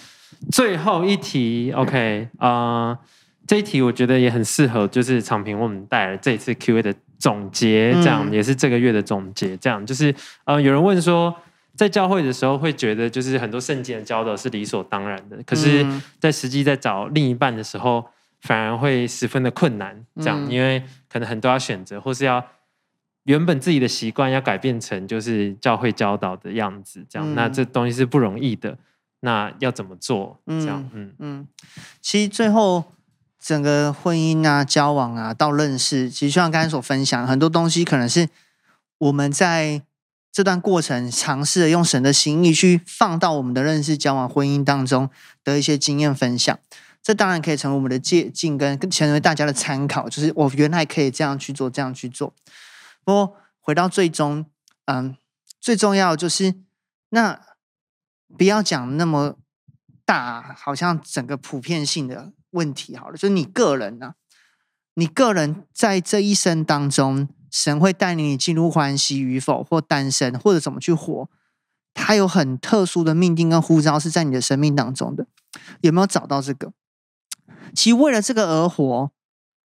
[0.51, 2.99] 最后一题，OK，啊、呃，
[3.45, 10.11] 这一题我觉得也很适合，就是长平为我们带来这一次 Q&A 的总结，这样、嗯、也是这个月的总结，这样就是，
[10.45, 11.35] 呃，有人问说，
[11.75, 15.85] 在教会的时候会觉得，就是很多圣经的教导是理所当然的，可是，
[16.19, 18.03] 在实际在找另一半的时候，
[18.39, 20.81] 反而会十分的困难，这样，因为
[21.11, 22.45] 可能很多要选择，或是要
[23.23, 28.77] 原本自己的习惯要改变成就是教会教导的样子，这样，那这东西是不容易的。
[29.23, 30.39] 那要怎么做？
[30.47, 31.47] 这样，嗯嗯，嗯，
[32.01, 32.83] 其实最后
[33.39, 38.27] 整个婚姻啊、交往啊到认识，其实就像刚才所分享，很多东西可能是
[38.97, 39.83] 我们在
[40.31, 45.09] 这段过程尝试着用神的心意去放到我们的认识、交往、婚姻当中
[45.43, 46.57] 的一些经验分享。
[47.03, 50.09] 这当然可以成为我们的借镜，跟成为大家的参考。
[50.09, 52.33] 就是我原来可以这样去做，这样去做。
[53.03, 54.45] 不过回到最终，
[54.85, 55.15] 嗯，
[55.59, 56.55] 最重要就是
[57.09, 57.41] 那。
[58.37, 59.35] 不要讲那么
[60.05, 63.17] 大，好像整个普遍性的问题好了。
[63.17, 64.15] 就是你个人呢、啊，
[64.93, 71.29] 你个人在这一生当中，神会带领你进入欢喜与否，或单身，或者怎么去活，
[71.93, 75.27] 他有很特殊的命定跟呼召是在你的生命当中的。
[75.81, 76.71] 有没有找到这个？
[77.75, 79.11] 其实为了这个而活。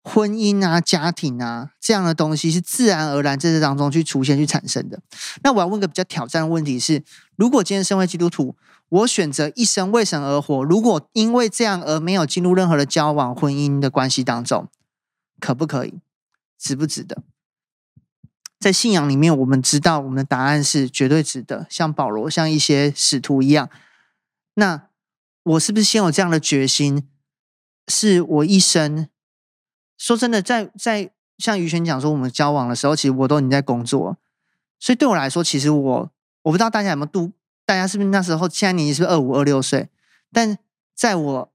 [0.02, 5.00] 婚姻啊，家庭啊，这样的东西是自然而然在这当中去出现、去产生的。
[5.44, 7.04] 那我要问个比较挑战的问题是：
[7.36, 8.56] 如果今天身为基督徒，
[8.88, 14.70] 我选择一生为神而活，如果因为这样而没有进入任何的交往、婚姻的关系当中，
[15.40, 16.00] 可不可以？
[16.58, 17.22] 值不值得？
[18.58, 21.68] 在信仰里面，我们知道我们的答案是绝对值得。
[21.70, 23.70] 像保罗，像一些使徒一样，
[24.56, 24.88] 那
[25.44, 27.08] 我是不是先有这样的决心？
[27.90, 29.10] 是我一生。
[29.98, 34.18] 说真的，在在像于轩讲说，我们交往的时候，其实我都已经在工作，
[34.80, 36.12] 所以对我来说，其实我
[36.44, 37.34] 我不知道大家有没有度，
[37.66, 39.90] 大家是不是那时候现在年纪是不是二五二六岁？
[40.32, 40.58] 但
[40.96, 41.54] 在我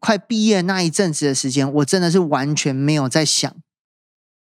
[0.00, 3.54] 快毕业那一阵子的时间，我真的是完全没有在想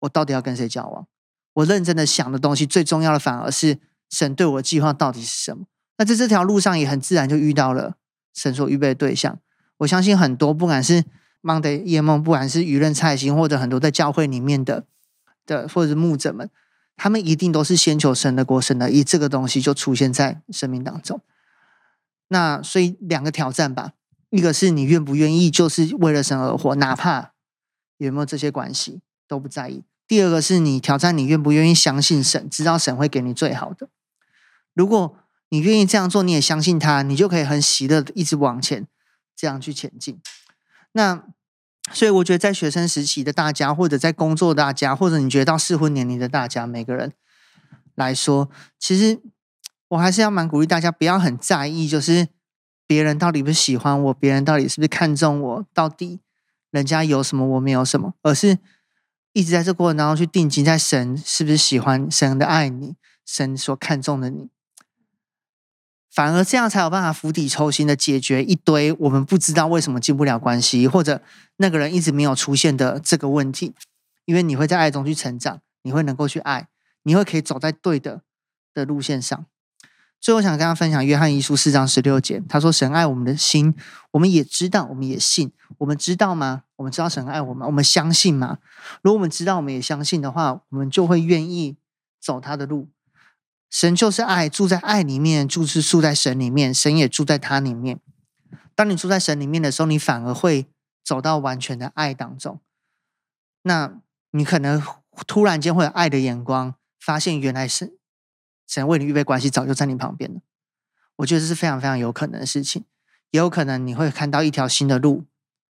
[0.00, 1.06] 我到底要跟谁交往。
[1.54, 3.78] 我认真的想的东西，最重要的反而是
[4.10, 5.64] 神对我的计划到底是什么。
[5.96, 7.96] 那在这条路上也很自然就遇到了
[8.34, 9.38] 神所预备的对象。
[9.78, 11.04] 我相信很多不管是
[11.42, 14.84] Monday 夜梦，不管是舆论蔡心，或者很多在教会里面的
[15.46, 16.50] 的或者是牧者们，
[16.96, 21.20] 他们一定都是先求神的国、神的义，这个东西就出现在生命当中。
[22.28, 23.92] 那所以两个挑战吧，
[24.30, 27.32] 一个是你愿不愿意，就是为了神而活，哪怕
[27.96, 29.82] 有没有这些关系都不在意。
[30.06, 33.88] 第二个是你挑战，你愿不愿意相信神，知道神会给你最好的。
[34.74, 35.16] 如果
[35.48, 38.86] 你愿意这样做，你也相信他，你就可以很喜乐的一直往前，
[39.34, 40.20] 这样去前进。
[40.92, 41.24] 那
[41.92, 47.12] 所以我觉得，在学生时期的大家，或者在工作大家，或者你觉得到适婚年龄的大家，每个人
[47.94, 49.20] 来说，其实。
[49.90, 52.28] 我还是要蛮鼓励大家，不要很在意，就是
[52.86, 56.20] 别人到底不喜欢我，别人到底是不是看重我，到底
[56.70, 58.58] 人家有什么我没有什么，而是
[59.32, 62.94] 一直在这过程当中去定睛在神是不是喜欢，神的爱你，
[63.26, 64.48] 神所看重的你，
[66.10, 71.22] 反而这样才有办法釜底抽薪的解决一堆我们不知道为什么进不了关系，或者
[71.56, 73.74] 那个人一直没有出现的这个问题，
[74.24, 76.68] 因为你会在爱中去成长，你会能够去爱，
[77.04, 78.22] 你会可以走在对的
[78.74, 79.46] 的路线上。
[80.20, 83.74] 最后，想跟大家分享约翰一书四章十六节，他说：“神爱我们的心，
[84.10, 85.50] 我们也知道，我们也信。
[85.78, 86.64] 我们知道吗？
[86.76, 88.58] 我们知道神爱我们，我们相信吗？
[89.00, 91.76] 如果我们知道，我们也相信的话，我们就会愿意
[92.20, 92.88] 走他的路。
[93.70, 98.00] 神就是爱，住在爱里面，就是住在神里面，神也住在他里面。
[98.74, 100.66] 当你住在神里面的时候，你反而会
[101.04, 102.60] 走到完全的爱当中。
[103.62, 104.00] 那
[104.32, 104.82] 你可能
[105.26, 107.96] 突然间会有爱的眼光，发现原来是。”
[108.66, 110.40] 神为你预备关系，早就在你旁边了。
[111.16, 112.84] 我觉得这是非常非常有可能的事情，
[113.30, 115.24] 也有可能你会看到一条新的路，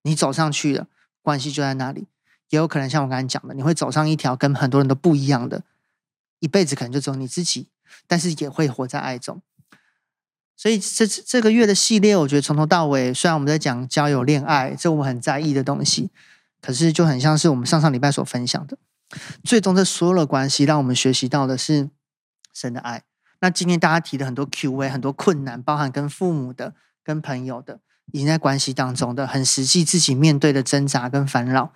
[0.03, 0.87] 你走上去了，
[1.21, 2.07] 关系就在那里。
[2.49, 5.63] 也有可能像我刚才讲的，你会走上一条跟很多人都不一样的，
[6.37, 7.67] 一辈子可能就只有你自己，
[8.07, 9.41] 但是也会活在爱中。
[10.55, 16.09] 所以这这个月的系列，我觉得从头到尾，虽然我们在讲交友、恋爱，这我们很在意的东西，
[16.61, 18.77] 可是就很像是我们上上礼拜所分享的，
[19.43, 21.89] 最终这所有的关系，让我们学习到的是。
[22.55, 23.01] 神的爱。
[23.41, 27.79] 那今天大家提的很多 Q&A，很多困难，包含跟父母的、跟朋友的，
[28.11, 31.73] 已经在关系当中的，很实际自己面对的挣扎跟烦恼，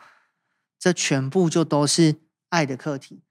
[0.77, 2.17] 这全部就都是
[2.49, 3.23] 爱的课题。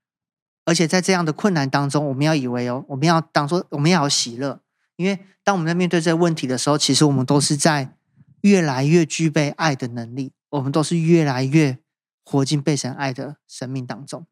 [0.66, 4.60] 而且在这样的困难当中，我们要以为哦，我们要当做我们要有喜乐，
[4.96, 7.94] 因为当我们在面对这个问题的时候，其实我们都是在
[8.42, 11.78] 越来越具备爱的能力，我们都是越来越
[12.24, 14.26] 活进被神爱的生命当中。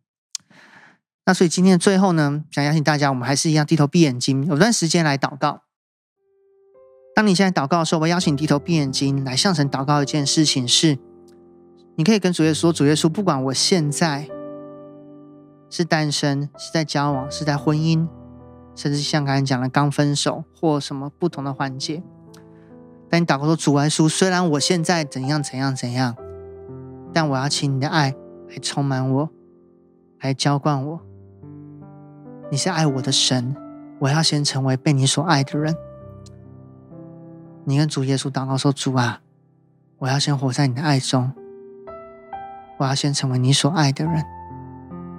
[1.24, 5.62] 那所以今天的最后呢，想邀请大家，我们还是一样低头闭眼睛，有段时间来祷告。
[7.14, 10.98] 当你现在祷告的时候，我邀请低头闭眼睛来向神祷告一件事情是：
[11.96, 14.28] 你可以跟主耶稣说，主耶稣，不管我现在
[15.76, 18.06] 是单身，是在交往，是在婚姻，
[18.76, 22.00] 甚至像刚才讲的刚分手或什么不同的环节，
[23.10, 26.14] 但你祷告说，主耶稣，虽然我现在怎样怎样怎样，
[27.12, 28.14] 但我要请你的爱
[28.50, 29.28] 来充满我，
[30.20, 31.00] 来浇灌我。
[32.52, 33.56] 你是爱我的神，
[33.98, 35.74] 我要先成为被你所爱的人。
[37.64, 39.22] 你跟主耶稣祷告说：“主啊，
[39.98, 41.32] 我要先活在你的爱中，
[42.78, 44.24] 我要先成为你所爱的人，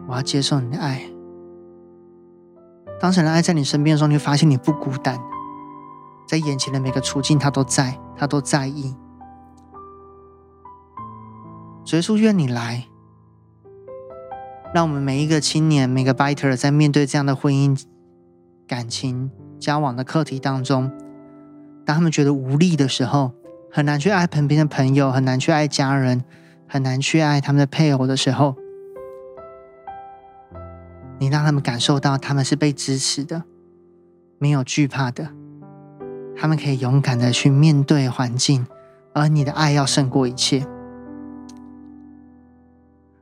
[0.08, 1.02] 我要接受你的爱。”
[3.00, 5.20] 当神的爱在你身边的时候，你会发现你不孤单，
[6.28, 8.96] 在眼前的每个处境，他都在，他都在意。
[11.84, 12.86] 主耶稣，愿你来。
[14.74, 17.82] 让我们每一个青年、每个 biter 在面对这样的婚姻、
[18.68, 20.92] 感情、交往的课题当中，
[21.86, 23.32] 当他们觉得无力的时候，
[23.72, 26.26] 很难去爱旁边的朋友，很难去爱家人，
[26.68, 28.56] 很难去爱他们的配偶的时候，
[31.20, 33.44] 你让他们感受到他们是被支持的，
[34.38, 35.30] 没有惧怕的，
[36.36, 38.68] 他们可以勇敢的去面对环境，
[39.14, 40.66] 而你的爱要胜过一切。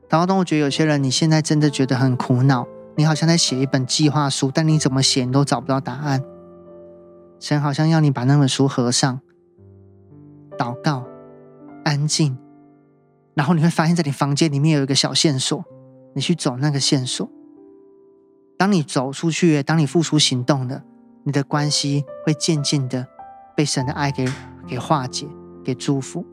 [0.08, 2.66] 然后当我觉得有些人，你现在真的觉得很苦恼，
[2.96, 6.22] 你好像在写一本计划书，但你怎么写你都找不到答案。
[7.40, 9.20] 神好像要你把那本书合上，
[10.56, 11.04] 祷告，
[11.84, 12.38] 安静，
[13.34, 15.64] 然后你会发现在你房间里面有一个小线索，
[16.14, 17.28] 你去走那个线索。
[18.64, 20.82] 当你走出去，当你付出行动的，
[21.24, 23.06] 你的关系会渐渐的
[23.54, 24.26] 被神的爱给
[24.66, 25.26] 给化解，
[25.62, 26.24] 给祝福。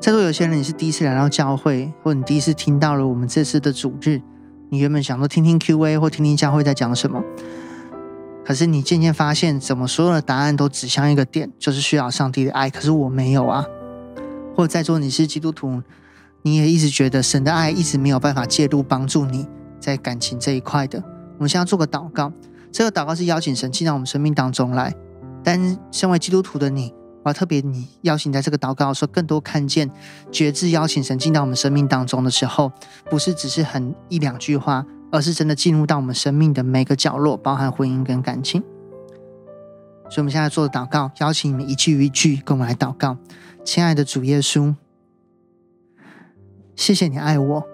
[0.00, 4.20] 在座有些人，你是第一次来到教会，或你第一次听到了我们这次的主日，
[4.70, 7.22] 你原本想说听听 Q&A 或听听教会在讲什么，
[8.44, 12.68] 可是你渐渐发现，怎么所有的答案都指向一个点，就是需要上帝的爱。
[12.68, 13.64] 可是我没有啊。
[14.56, 15.80] 或者在座你是基督徒，
[16.42, 19.46] 你也一直觉得神的爱一直没有办法介入帮助你
[19.80, 21.02] 在感情这一块的。
[21.38, 22.32] 我们现在做个祷告，
[22.70, 24.94] 这个祷告是邀请神进到我们生命当中来。
[25.42, 29.90] 但身为基督徒的你，我要特别你邀请在这个祷告的时候，更多看见
[30.32, 32.72] 觉知邀请神进到我们生命当中的时候，
[33.10, 34.84] 不是只是很一两句话。
[35.12, 38.60] 而是真的进入到我们生命的每个角落，包含婚姻跟感情。
[40.10, 43.16] 所以，我们现在做的祷告，邀请你们一句一句跟我们来祷告。
[43.64, 44.74] 亲爱的主耶稣，
[46.74, 47.64] 谢谢你爱我，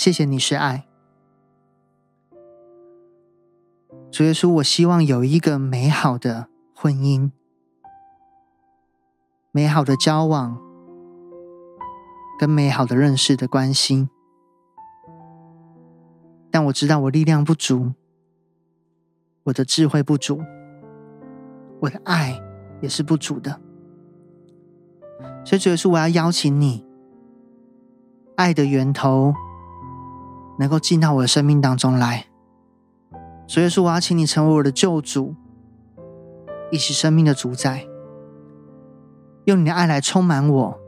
[0.00, 0.86] 谢谢你是爱。
[4.10, 7.30] 主耶稣，我希望有一个美好的婚姻，
[9.52, 10.58] 美好的交往，
[12.38, 14.08] 跟美好的认识的关系。
[16.50, 17.92] 但我知道我力量不足，
[19.42, 20.42] 我的智慧不足，
[21.80, 22.40] 我的爱
[22.80, 23.60] 也是不足的。
[25.44, 26.86] 所以，主耶稣，我要邀请你，
[28.36, 29.34] 爱的源头
[30.60, 32.26] 能够进到我的生命当中来。
[33.48, 35.34] 所以，说，我要请你成为我的救主，
[36.70, 37.86] 以及生命的主宰，
[39.46, 40.78] 用你的爱来充满我，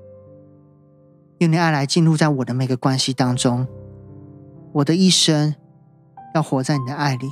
[1.39, 3.67] 用你的爱来进入在我的每个关系当中。
[4.75, 5.55] 我的一生
[6.35, 7.31] 要活在你的爱里，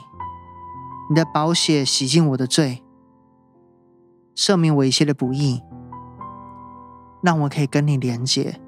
[1.11, 2.83] 你的宝血洗净我的罪，
[4.35, 5.63] 赦免我一切的不义，
[7.23, 8.60] 让我可以跟你连结。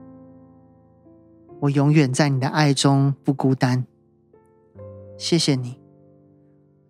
[1.62, 3.86] 我永远在你的爱中不孤单。
[5.16, 5.80] 谢谢你，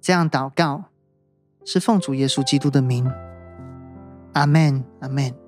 [0.01, 0.85] 这样祷告
[1.63, 3.07] 是奉主耶稣基督的名。
[4.33, 5.42] 阿门，阿门。